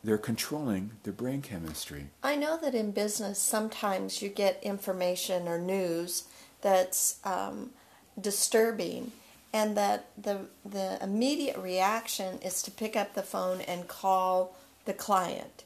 they're 0.04 0.18
controlling 0.18 0.92
their 1.04 1.14
brain 1.14 1.42
chemistry. 1.42 2.08
I 2.24 2.36
know 2.36 2.58
that 2.62 2.76
in 2.76 2.92
business, 2.92 3.40
sometimes 3.40 4.22
you 4.22 4.30
get 4.30 4.64
information 4.64 5.48
or 5.48 5.60
news 5.60 6.26
that's 6.62 7.20
um, 7.24 7.72
disturbing, 8.20 9.12
and 9.54 9.76
that 9.78 10.08
the 10.18 10.48
the 10.66 10.98
immediate 11.02 11.58
reaction 11.58 12.40
is 12.40 12.62
to 12.64 12.72
pick 12.72 12.96
up 12.96 13.14
the 13.14 13.24
phone 13.24 13.62
and 13.62 13.88
call 13.88 14.56
the 14.86 14.94
client. 14.94 15.64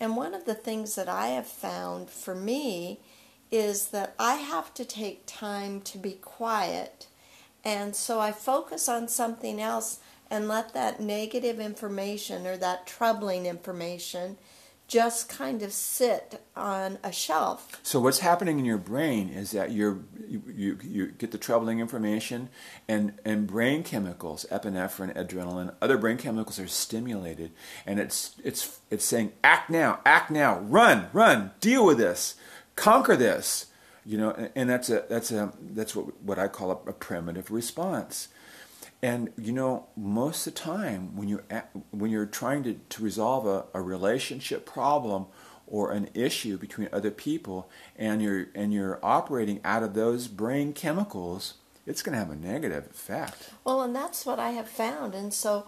And 0.00 0.16
one 0.16 0.34
of 0.34 0.44
the 0.44 0.54
things 0.54 0.96
that 0.96 1.08
I 1.08 1.28
have 1.28 1.46
found 1.46 2.10
for 2.10 2.34
me 2.34 3.00
is 3.50 3.88
that 3.88 4.14
I 4.18 4.34
have 4.34 4.74
to 4.74 4.84
take 4.84 5.26
time 5.26 5.80
to 5.82 5.98
be 5.98 6.12
quiet, 6.12 7.06
and 7.64 7.94
so 7.94 8.18
I 8.18 8.32
focus 8.32 8.88
on 8.88 9.08
something 9.08 9.60
else 9.60 10.00
and 10.34 10.48
let 10.48 10.74
that 10.74 10.98
negative 10.98 11.60
information 11.60 12.44
or 12.44 12.56
that 12.56 12.88
troubling 12.88 13.46
information 13.46 14.36
just 14.88 15.28
kind 15.28 15.62
of 15.62 15.72
sit 15.72 16.42
on 16.56 16.98
a 17.04 17.12
shelf. 17.12 17.80
So 17.84 18.00
what's 18.00 18.18
happening 18.18 18.58
in 18.58 18.64
your 18.64 18.76
brain 18.78 19.30
is 19.30 19.52
that 19.52 19.70
you, 19.70 20.04
you, 20.28 20.78
you 20.82 21.06
get 21.06 21.30
the 21.30 21.38
troubling 21.38 21.78
information 21.78 22.48
and, 22.88 23.14
and 23.24 23.46
brain 23.46 23.84
chemicals, 23.84 24.44
epinephrine, 24.50 25.14
adrenaline, 25.16 25.72
other 25.80 25.96
brain 25.96 26.18
chemicals 26.18 26.58
are 26.58 26.66
stimulated 26.66 27.52
and 27.86 28.00
it's, 28.00 28.34
it's, 28.42 28.80
it's 28.90 29.04
saying 29.04 29.32
act 29.44 29.70
now, 29.70 30.00
act 30.04 30.32
now, 30.32 30.58
run, 30.58 31.08
run, 31.12 31.52
deal 31.60 31.86
with 31.86 31.98
this, 31.98 32.34
conquer 32.74 33.16
this. 33.16 33.66
You 34.06 34.18
know, 34.18 34.32
and, 34.32 34.50
and 34.54 34.68
that's 34.68 34.90
a 34.90 35.06
that's 35.08 35.32
a 35.32 35.50
that's 35.62 35.96
what 35.96 36.20
what 36.20 36.38
I 36.38 36.46
call 36.46 36.70
a, 36.70 36.90
a 36.90 36.92
primitive 36.92 37.50
response. 37.50 38.28
And 39.04 39.34
you 39.36 39.52
know, 39.52 39.88
most 39.98 40.46
of 40.46 40.54
the 40.54 40.60
time 40.60 41.14
when 41.14 41.28
you're 41.28 41.44
at, 41.50 41.68
when 41.90 42.10
you're 42.10 42.24
trying 42.24 42.62
to, 42.62 42.80
to 42.88 43.02
resolve 43.02 43.46
a, 43.46 43.66
a 43.74 43.82
relationship 43.82 44.64
problem 44.64 45.26
or 45.66 45.92
an 45.92 46.08
issue 46.14 46.56
between 46.56 46.88
other 46.90 47.10
people, 47.10 47.68
and 47.96 48.22
you're 48.22 48.46
and 48.54 48.72
you're 48.72 48.98
operating 49.02 49.60
out 49.62 49.82
of 49.82 49.92
those 49.92 50.26
brain 50.26 50.72
chemicals, 50.72 51.54
it's 51.86 52.00
going 52.00 52.14
to 52.14 52.18
have 52.18 52.30
a 52.30 52.34
negative 52.34 52.86
effect. 52.86 53.50
Well, 53.62 53.82
and 53.82 53.94
that's 53.94 54.24
what 54.24 54.38
I 54.38 54.52
have 54.52 54.70
found, 54.70 55.14
and 55.14 55.34
so 55.34 55.66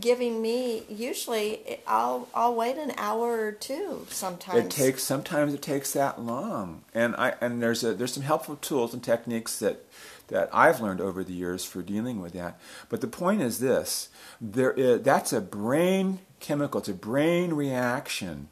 giving 0.00 0.40
me 0.40 0.84
usually 0.88 1.80
I'll 1.86 2.26
I'll 2.34 2.54
wait 2.54 2.78
an 2.78 2.92
hour 2.96 3.48
or 3.48 3.52
two 3.52 4.06
sometimes. 4.08 4.64
It 4.64 4.70
takes 4.70 5.02
sometimes 5.02 5.52
it 5.52 5.60
takes 5.60 5.92
that 5.92 6.22
long, 6.22 6.84
and 6.94 7.14
I 7.16 7.34
and 7.42 7.62
there's 7.62 7.84
a 7.84 7.92
there's 7.92 8.14
some 8.14 8.22
helpful 8.22 8.56
tools 8.56 8.94
and 8.94 9.04
techniques 9.04 9.58
that 9.58 9.84
that 10.32 10.48
I've 10.50 10.80
learned 10.80 11.00
over 11.00 11.22
the 11.22 11.34
years 11.34 11.62
for 11.64 11.82
dealing 11.82 12.20
with 12.20 12.32
that. 12.32 12.58
But 12.88 13.02
the 13.02 13.06
point 13.06 13.42
is 13.42 13.60
this: 13.60 14.08
there 14.40 14.72
is, 14.72 15.02
that's 15.02 15.32
a 15.32 15.42
brain 15.42 16.20
chemical. 16.40 16.80
It's 16.80 16.88
a 16.88 16.94
brain 16.94 17.52
reaction, 17.52 18.48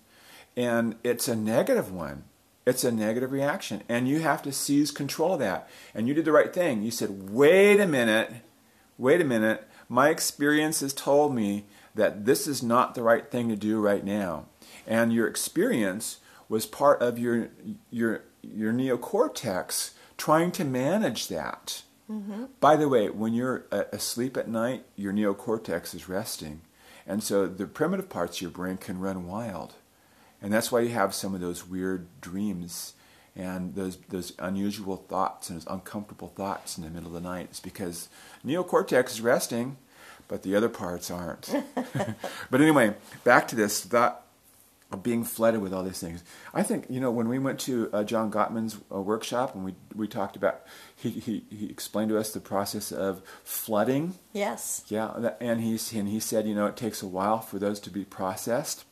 and 0.57 0.97
it's 1.03 1.27
a 1.27 1.35
negative 1.35 1.91
one. 1.91 2.25
It's 2.67 2.85
a 2.85 2.93
negative 2.93 3.33
reaction, 3.33 3.83
and 3.89 4.07
you 4.07 4.21
have 4.21 4.43
to 4.43 4.53
seize 4.53 4.91
control 4.91 5.33
of 5.33 5.41
that. 5.41 5.69
And 5.95 6.07
you 6.07 6.13
did 6.13 6.27
the 6.27 6.33
right 6.33 6.53
thing. 6.53 6.83
You 6.83 6.91
said, 6.91 7.31
"Wait 7.31 7.81
a 7.81 7.87
minute, 7.87 8.31
wait 8.99 9.23
a 9.23 9.25
minute. 9.25 9.67
My 9.89 10.11
experience 10.11 10.81
has 10.81 10.93
told 10.93 11.35
me 11.35 11.65
that 11.95 12.27
this 12.27 12.47
is 12.47 12.63
not 12.63 12.95
the 12.95 13.03
right 13.03 13.29
thing 13.31 13.49
to 13.49 13.57
do 13.57 13.81
right 13.81 14.05
now." 14.05 14.45
And 14.87 15.15
your 15.15 15.27
experience 15.27 16.19
was 16.51 16.67
part 16.67 17.01
of 17.01 17.19
your 17.19 17.49
your 17.91 18.25
your 18.43 18.73
neocortex 18.73 19.93
trying 20.21 20.53
to 20.53 20.65
manage 20.67 21.29
that. 21.29 21.83
Mm-hmm. 22.11 22.45
By 22.61 22.77
the 22.77 22.91
way, 22.91 23.09
when 23.09 23.33
you're 23.33 23.65
asleep 23.71 24.37
at 24.37 24.49
night, 24.49 24.85
your 24.95 25.15
neocortex 25.15 25.95
is 25.95 26.11
resting. 26.11 26.61
And 27.07 27.23
so 27.23 27.47
the 27.47 27.67
primitive 27.67 28.11
parts 28.11 28.37
of 28.37 28.43
your 28.43 28.51
brain 28.51 28.77
can 28.77 29.01
run 29.01 29.27
wild. 29.27 29.73
And 30.43 30.53
that's 30.53 30.71
why 30.71 30.81
you 30.81 30.91
have 30.91 31.15
some 31.15 31.35
of 31.35 31.41
those 31.41 31.67
weird 31.67 32.07
dreams 32.21 32.93
and 33.35 33.75
those, 33.75 33.97
those 34.11 34.35
unusual 34.39 34.97
thoughts 34.97 35.49
and 35.49 35.59
those 35.59 35.67
uncomfortable 35.69 36.29
thoughts 36.29 36.77
in 36.77 36.85
the 36.85 36.91
middle 36.91 37.17
of 37.17 37.23
the 37.23 37.27
night. 37.27 37.47
It's 37.51 37.61
because 37.61 38.11
neocortex 38.45 39.13
is 39.13 39.21
resting, 39.23 39.79
but 40.29 40.43
the 40.43 40.55
other 40.55 40.69
parts 40.69 41.11
aren't. 41.11 41.51
but 42.51 42.61
anyway, 42.61 42.95
back 43.25 43.49
to 43.49 43.57
this 43.57 43.83
thought 43.83 44.27
of 44.93 45.03
being 45.03 45.23
flooded 45.25 45.61
with 45.61 45.73
all 45.73 45.83
these 45.83 46.01
things. 46.01 46.25
I 46.53 46.63
think 46.63 46.87
you 46.89 47.01
know 47.01 47.11
when 47.11 47.29
we 47.29 47.39
went 47.39 47.61
to 47.61 47.91
uh, 47.93 48.05
John 48.05 48.31
Gottman's 48.31 48.79
uh, 48.93 49.01
workshop 49.01 49.55
and 49.55 49.65
we 49.65 49.75
we 49.95 50.09
talked 50.09 50.37
about 50.37 50.63
he, 50.97 51.11
he 51.11 51.45
he 51.51 51.67
explained 51.67 52.11
to 52.11 52.19
us 52.19 52.33
the 52.33 52.41
process 52.41 52.91
of 52.93 53.23
flooding. 53.45 54.15
Yes. 54.33 54.83
Yeah, 54.89 55.31
and 55.41 55.61
he's 55.61 55.93
and 55.93 56.09
he 56.09 56.21
said 56.21 56.47
you 56.47 56.55
know 56.55 56.67
it 56.67 56.77
takes 56.77 57.03
a 57.03 57.07
while 57.07 57.41
for 57.41 57.59
those 57.59 57.79
to 57.81 57.91
be 57.91 58.05
processed. 58.05 58.85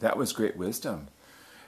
That 0.00 0.16
was 0.16 0.32
great 0.32 0.56
wisdom, 0.56 1.08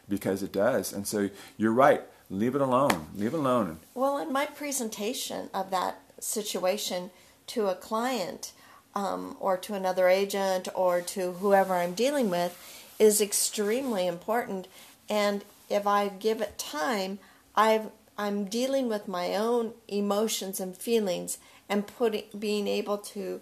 because 0.08 0.42
it 0.42 0.52
does. 0.52 0.92
And 0.92 1.06
so 1.06 1.30
you're 1.56 1.72
right. 1.72 2.02
Leave 2.30 2.54
it 2.54 2.60
alone. 2.60 3.06
Leave 3.14 3.32
it 3.32 3.38
alone. 3.38 3.80
Well, 3.94 4.18
in 4.18 4.32
my 4.32 4.44
presentation 4.46 5.48
of 5.54 5.70
that 5.70 6.00
situation 6.20 7.10
to 7.48 7.68
a 7.68 7.74
client, 7.74 8.52
um, 8.94 9.36
or 9.40 9.56
to 9.56 9.74
another 9.74 10.08
agent, 10.08 10.68
or 10.74 11.00
to 11.00 11.32
whoever 11.32 11.74
I'm 11.74 11.94
dealing 11.94 12.28
with 12.28 12.77
is 12.98 13.20
extremely 13.20 14.06
important. 14.06 14.68
And 15.08 15.44
if 15.68 15.86
I 15.86 16.08
give 16.08 16.40
it 16.40 16.58
time, 16.58 17.18
I've 17.54 17.90
I'm 18.16 18.46
dealing 18.46 18.88
with 18.88 19.06
my 19.06 19.36
own 19.36 19.74
emotions 19.86 20.58
and 20.58 20.76
feelings 20.76 21.38
and 21.68 21.86
putting 21.86 22.24
being 22.36 22.66
able 22.66 22.98
to 22.98 23.40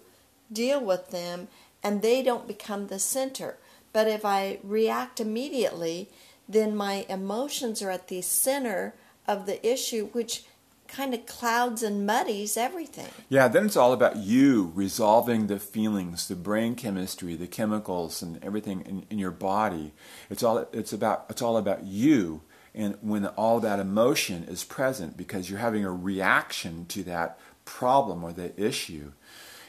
deal 0.53 0.79
with 0.79 1.09
them 1.09 1.47
and 1.83 2.01
they 2.01 2.21
don't 2.21 2.47
become 2.47 2.87
the 2.87 2.99
center. 2.99 3.57
But 3.91 4.07
if 4.07 4.23
I 4.23 4.59
react 4.63 5.19
immediately, 5.19 6.09
then 6.47 6.75
my 6.75 7.05
emotions 7.09 7.81
are 7.81 7.89
at 7.89 8.07
the 8.07 8.21
center 8.21 8.93
of 9.27 9.45
the 9.45 9.65
issue, 9.67 10.07
which 10.09 10.43
kind 10.87 11.13
of 11.13 11.25
clouds 11.25 11.83
and 11.83 12.05
muddies 12.05 12.57
everything. 12.57 13.09
Yeah, 13.29 13.47
then 13.47 13.65
it's 13.65 13.77
all 13.77 13.93
about 13.93 14.17
you 14.17 14.71
resolving 14.75 15.47
the 15.47 15.59
feelings, 15.59 16.27
the 16.27 16.35
brain 16.35 16.75
chemistry, 16.75 17.35
the 17.35 17.47
chemicals, 17.47 18.21
and 18.21 18.43
everything 18.43 18.81
in, 18.81 19.05
in 19.09 19.19
your 19.19 19.31
body. 19.31 19.93
It's 20.29 20.43
all 20.43 20.67
it's 20.71 20.93
about. 20.93 21.25
It's 21.29 21.41
all 21.41 21.57
about 21.57 21.83
you. 21.83 22.41
And 22.73 22.97
when 23.01 23.25
all 23.25 23.59
that 23.61 23.79
emotion 23.79 24.43
is 24.43 24.63
present, 24.63 25.17
because 25.17 25.49
you're 25.49 25.59
having 25.59 25.83
a 25.83 25.91
reaction 25.91 26.85
to 26.87 27.03
that 27.03 27.39
problem 27.65 28.23
or 28.23 28.31
the 28.31 28.59
issue. 28.59 29.11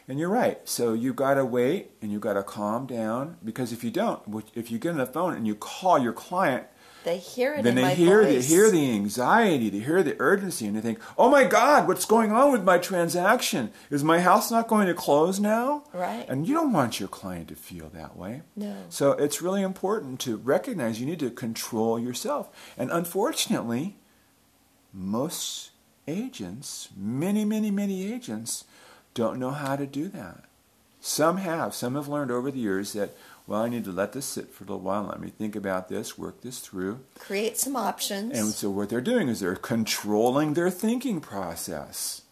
And 0.07 0.18
you're 0.18 0.31
right. 0.31 0.66
So 0.66 0.94
you've 0.94 1.16
got 1.16 1.35
to 1.35 1.44
wait 1.44 1.90
and 2.00 2.11
you've 2.11 2.22
got 2.22 2.35
to 2.35 2.42
calm 2.42 2.87
down 2.87 3.37
because 3.44 3.72
if 3.72 3.85
you 3.85 3.90
don't, 3.90 4.22
if 4.54 4.70
you 4.70 4.78
get 4.78 4.92
on 4.92 4.98
the 4.98 5.07
phone 5.07 5.35
and 5.35 5.46
you 5.46 5.54
call 5.54 5.98
your 5.98 6.14
client 6.14 6.66
they 7.04 7.18
hear 7.18 7.54
it. 7.54 7.62
Then 7.62 7.76
they 7.76 7.94
hear 7.94 8.22
voice. 8.22 8.48
they 8.48 8.54
hear 8.54 8.70
the 8.70 8.90
anxiety, 8.92 9.70
they 9.70 9.78
hear 9.78 10.02
the 10.02 10.16
urgency, 10.18 10.66
and 10.66 10.76
they 10.76 10.80
think, 10.80 11.00
"Oh 11.16 11.30
my 11.30 11.44
God, 11.44 11.87
what's 11.87 12.04
going 12.04 12.32
on 12.32 12.52
with 12.52 12.64
my 12.64 12.78
transaction? 12.78 13.70
Is 13.90 14.04
my 14.04 14.20
house 14.20 14.50
not 14.50 14.68
going 14.68 14.87
to 14.87 14.94
close 14.94 15.38
now?" 15.38 15.84
Right. 15.92 16.26
And 16.28 16.46
you 16.46 16.54
don't 16.54 16.72
want 16.72 17.00
your 17.00 17.08
client 17.08 17.48
to 17.48 17.54
feel 17.54 17.88
that 17.90 18.16
way. 18.16 18.42
No. 18.56 18.74
So 18.88 19.12
it's 19.12 19.40
really 19.42 19.62
important 19.62 20.20
to 20.20 20.37
recognize 20.37 21.00
you 21.00 21.06
need 21.06 21.20
to 21.20 21.30
control 21.30 21.98
yourself. 21.98 22.48
And 22.76 22.90
unfortunately, 22.90 23.96
most 24.92 25.70
agents, 26.06 26.88
many, 26.96 27.44
many, 27.44 27.70
many 27.70 28.12
agents, 28.12 28.64
don't 29.14 29.38
know 29.38 29.50
how 29.50 29.76
to 29.76 29.87
do 29.87 30.08
that. 30.08 30.44
Some 31.00 31.38
have. 31.38 31.74
Some 31.74 31.94
have 31.94 32.08
learned 32.08 32.30
over 32.30 32.50
the 32.50 32.58
years 32.58 32.92
that 32.92 33.14
well, 33.48 33.62
I 33.62 33.70
need 33.70 33.84
to 33.84 33.92
let 33.92 34.12
this 34.12 34.26
sit 34.26 34.52
for 34.52 34.64
a 34.64 34.66
little 34.66 34.80
while. 34.80 35.04
Let 35.04 35.20
me 35.20 35.30
think 35.30 35.56
about 35.56 35.88
this, 35.88 36.18
work 36.18 36.42
this 36.42 36.58
through. 36.58 37.00
Create 37.18 37.56
some 37.56 37.76
options. 37.76 38.38
And 38.38 38.48
so 38.48 38.68
what 38.68 38.90
they're 38.90 39.00
doing 39.00 39.28
is 39.28 39.40
they're 39.40 39.56
controlling 39.56 40.52
their 40.52 40.68
thinking 40.68 41.22
process. 41.22 42.22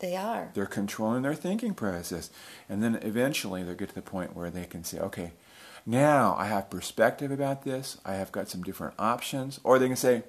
They 0.00 0.16
are. 0.16 0.50
They're 0.52 0.66
controlling 0.66 1.22
their 1.22 1.36
thinking 1.36 1.74
process. 1.74 2.28
And 2.68 2.82
then 2.82 2.96
eventually 2.96 3.62
they'll 3.62 3.76
get 3.76 3.90
to 3.90 3.94
the 3.94 4.02
point 4.02 4.34
where 4.34 4.50
they 4.50 4.64
can 4.64 4.82
say, 4.82 4.98
okay, 4.98 5.32
Now 5.86 6.34
I 6.36 6.46
have 6.46 6.70
perspective 6.70 7.30
about 7.30 7.62
this. 7.62 7.98
I 8.04 8.14
have 8.14 8.32
got 8.32 8.48
some 8.48 8.64
different 8.64 8.94
options. 8.98 9.60
Or 9.62 9.78
they 9.78 9.86
can 9.86 9.96
say, 9.96 10.24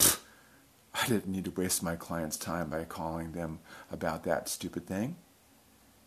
I 0.00 1.06
didn't 1.06 1.28
need 1.28 1.44
to 1.44 1.50
waste 1.50 1.82
my 1.82 1.96
client's 1.96 2.38
time 2.38 2.70
by 2.70 2.84
calling 2.84 3.32
them 3.32 3.58
about 3.90 4.24
that 4.24 4.48
stupid 4.48 4.86
thing. 4.86 5.16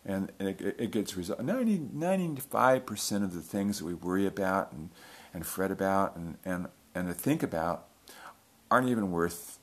And 0.05 0.31
it, 0.39 0.75
it 0.77 0.91
gets 0.91 1.17
resolved. 1.17 1.43
90, 1.43 1.79
95% 1.95 3.23
of 3.23 3.33
the 3.33 3.41
things 3.41 3.79
that 3.79 3.85
we 3.85 3.95
worry 3.95 4.27
about 4.27 4.71
and, 4.71 4.89
and 5.33 5.45
fret 5.45 5.71
about 5.71 6.15
and, 6.15 6.37
and, 6.45 6.67
and 6.93 7.07
to 7.07 7.13
think 7.13 7.41
about 7.41 7.87
aren't 8.69 8.89
even 8.89 9.11
worth 9.11 9.57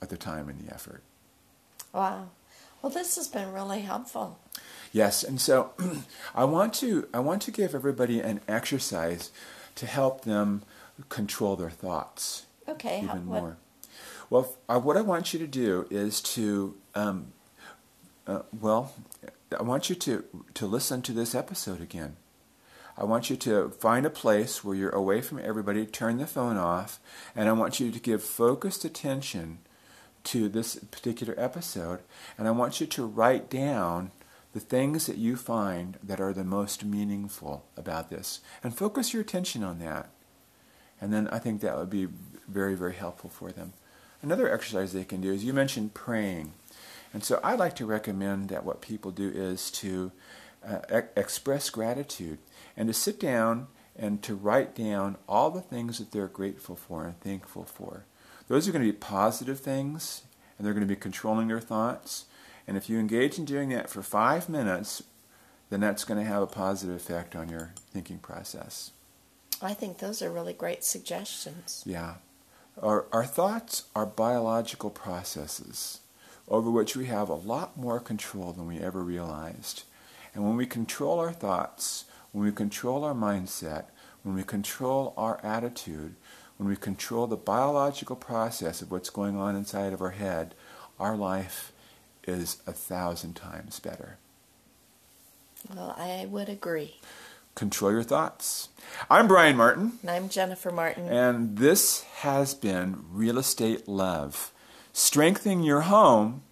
the 0.00 0.16
time 0.16 0.48
and 0.48 0.66
the 0.66 0.74
effort. 0.74 1.02
Wow. 1.92 2.30
Well, 2.82 2.90
this 2.90 3.16
has 3.16 3.28
been 3.28 3.52
really 3.52 3.80
helpful. 3.80 4.38
Yes, 4.92 5.22
and 5.22 5.40
so 5.40 5.72
I 6.34 6.44
want 6.44 6.74
to 6.74 7.08
I 7.14 7.20
want 7.20 7.42
to 7.42 7.50
give 7.50 7.74
everybody 7.74 8.20
an 8.20 8.40
exercise 8.46 9.30
to 9.76 9.86
help 9.86 10.22
them 10.22 10.62
control 11.08 11.56
their 11.56 11.70
thoughts. 11.70 12.46
Okay. 12.68 12.98
Even 12.98 13.08
how, 13.08 13.16
more. 13.16 13.56
Well, 14.30 14.56
uh, 14.68 14.78
what 14.78 14.96
I 14.96 15.00
want 15.00 15.32
you 15.32 15.38
to 15.40 15.46
do 15.46 15.86
is 15.90 16.20
to 16.20 16.76
um, 16.94 17.32
uh, 18.26 18.42
well, 18.60 18.92
I 19.58 19.62
want 19.62 19.88
you 19.88 19.96
to 19.96 20.24
to 20.54 20.66
listen 20.66 21.02
to 21.02 21.12
this 21.12 21.34
episode 21.34 21.80
again. 21.80 22.16
I 22.96 23.04
want 23.04 23.28
you 23.28 23.36
to 23.36 23.70
find 23.70 24.06
a 24.06 24.10
place 24.10 24.62
where 24.62 24.76
you're 24.76 24.90
away 24.90 25.20
from 25.20 25.40
everybody, 25.40 25.84
turn 25.84 26.18
the 26.18 26.26
phone 26.26 26.56
off, 26.56 27.00
and 27.34 27.48
I 27.48 27.52
want 27.52 27.80
you 27.80 27.90
to 27.90 27.98
give 27.98 28.22
focused 28.22 28.84
attention 28.84 29.58
to 30.24 30.48
this 30.48 30.76
particular 30.76 31.34
episode, 31.36 32.00
and 32.38 32.46
I 32.46 32.52
want 32.52 32.80
you 32.80 32.86
to 32.86 33.04
write 33.04 33.50
down 33.50 34.12
the 34.52 34.60
things 34.60 35.06
that 35.06 35.18
you 35.18 35.36
find 35.36 35.98
that 36.02 36.20
are 36.20 36.32
the 36.32 36.44
most 36.44 36.84
meaningful 36.84 37.64
about 37.76 38.10
this, 38.10 38.40
and 38.62 38.76
focus 38.76 39.12
your 39.12 39.22
attention 39.22 39.64
on 39.64 39.80
that. 39.80 40.08
And 41.00 41.12
then 41.12 41.26
I 41.28 41.40
think 41.40 41.60
that 41.60 41.76
would 41.76 41.90
be 41.90 42.06
very, 42.48 42.76
very 42.76 42.94
helpful 42.94 43.28
for 43.28 43.50
them. 43.50 43.72
Another 44.22 44.50
exercise 44.50 44.92
they 44.92 45.04
can 45.04 45.20
do 45.20 45.32
is 45.32 45.44
you 45.44 45.52
mentioned 45.52 45.92
praying. 45.92 46.52
And 47.14 47.22
so 47.22 47.38
I'd 47.44 47.60
like 47.60 47.76
to 47.76 47.86
recommend 47.86 48.48
that 48.48 48.64
what 48.64 48.82
people 48.82 49.12
do 49.12 49.30
is 49.30 49.70
to 49.70 50.10
uh, 50.66 50.80
e- 50.92 51.08
express 51.16 51.70
gratitude 51.70 52.38
and 52.76 52.88
to 52.88 52.92
sit 52.92 53.20
down 53.20 53.68
and 53.96 54.20
to 54.24 54.34
write 54.34 54.74
down 54.74 55.16
all 55.28 55.52
the 55.52 55.60
things 55.60 55.98
that 55.98 56.10
they're 56.10 56.26
grateful 56.26 56.74
for 56.74 57.04
and 57.04 57.18
thankful 57.20 57.64
for. 57.64 58.04
Those 58.48 58.66
are 58.68 58.72
going 58.72 58.84
to 58.84 58.92
be 58.92 58.98
positive 58.98 59.60
things, 59.60 60.22
and 60.58 60.66
they're 60.66 60.74
going 60.74 60.86
to 60.86 60.92
be 60.92 61.00
controlling 61.00 61.46
their 61.46 61.60
thoughts. 61.60 62.24
And 62.66 62.76
if 62.76 62.90
you 62.90 62.98
engage 62.98 63.38
in 63.38 63.44
doing 63.44 63.68
that 63.68 63.88
for 63.88 64.02
five 64.02 64.48
minutes, 64.48 65.04
then 65.70 65.78
that's 65.80 66.04
going 66.04 66.18
to 66.18 66.28
have 66.28 66.42
a 66.42 66.48
positive 66.48 66.96
effect 66.96 67.36
on 67.36 67.48
your 67.48 67.74
thinking 67.92 68.18
process. 68.18 68.90
I 69.62 69.72
think 69.72 69.98
those 69.98 70.20
are 70.20 70.32
really 70.32 70.52
great 70.52 70.82
suggestions. 70.82 71.84
Yeah. 71.86 72.14
Our, 72.82 73.06
our 73.12 73.24
thoughts 73.24 73.84
are 73.94 74.04
biological 74.04 74.90
processes 74.90 76.00
over 76.48 76.70
which 76.70 76.96
we 76.96 77.06
have 77.06 77.28
a 77.28 77.34
lot 77.34 77.76
more 77.76 78.00
control 78.00 78.52
than 78.52 78.66
we 78.66 78.78
ever 78.78 79.02
realized. 79.02 79.84
And 80.34 80.44
when 80.44 80.56
we 80.56 80.66
control 80.66 81.20
our 81.20 81.32
thoughts, 81.32 82.04
when 82.32 82.44
we 82.44 82.52
control 82.52 83.04
our 83.04 83.14
mindset, 83.14 83.86
when 84.22 84.34
we 84.34 84.42
control 84.42 85.14
our 85.16 85.40
attitude, 85.44 86.14
when 86.56 86.68
we 86.68 86.76
control 86.76 87.26
the 87.26 87.36
biological 87.36 88.16
process 88.16 88.82
of 88.82 88.90
what's 88.90 89.10
going 89.10 89.36
on 89.36 89.56
inside 89.56 89.92
of 89.92 90.00
our 90.00 90.10
head, 90.10 90.54
our 90.98 91.16
life 91.16 91.72
is 92.26 92.58
a 92.66 92.72
thousand 92.72 93.34
times 93.34 93.80
better. 93.80 94.18
Well, 95.74 95.94
I 95.98 96.26
would 96.28 96.48
agree. 96.48 96.96
Control 97.54 97.92
your 97.92 98.02
thoughts. 98.02 98.68
I'm 99.08 99.28
Brian 99.28 99.56
Martin. 99.56 99.92
And 100.02 100.10
I'm 100.10 100.28
Jennifer 100.28 100.70
Martin. 100.70 101.08
And 101.08 101.56
this 101.56 102.02
has 102.18 102.54
been 102.54 103.04
Real 103.10 103.38
Estate 103.38 103.86
Love, 103.86 104.52
strengthening 104.94 105.62
your 105.62 105.82
home 105.82 106.42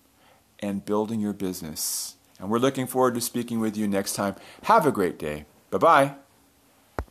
and 0.58 0.84
building 0.84 1.20
your 1.20 1.32
business. 1.32 2.16
And 2.38 2.50
we're 2.50 2.58
looking 2.58 2.86
forward 2.86 3.14
to 3.14 3.20
speaking 3.20 3.60
with 3.60 3.76
you 3.76 3.88
next 3.88 4.14
time. 4.14 4.34
Have 4.64 4.84
a 4.84 4.92
great 4.92 5.18
day. 5.18 5.46
Bye 5.70 5.78
bye. 5.78 6.21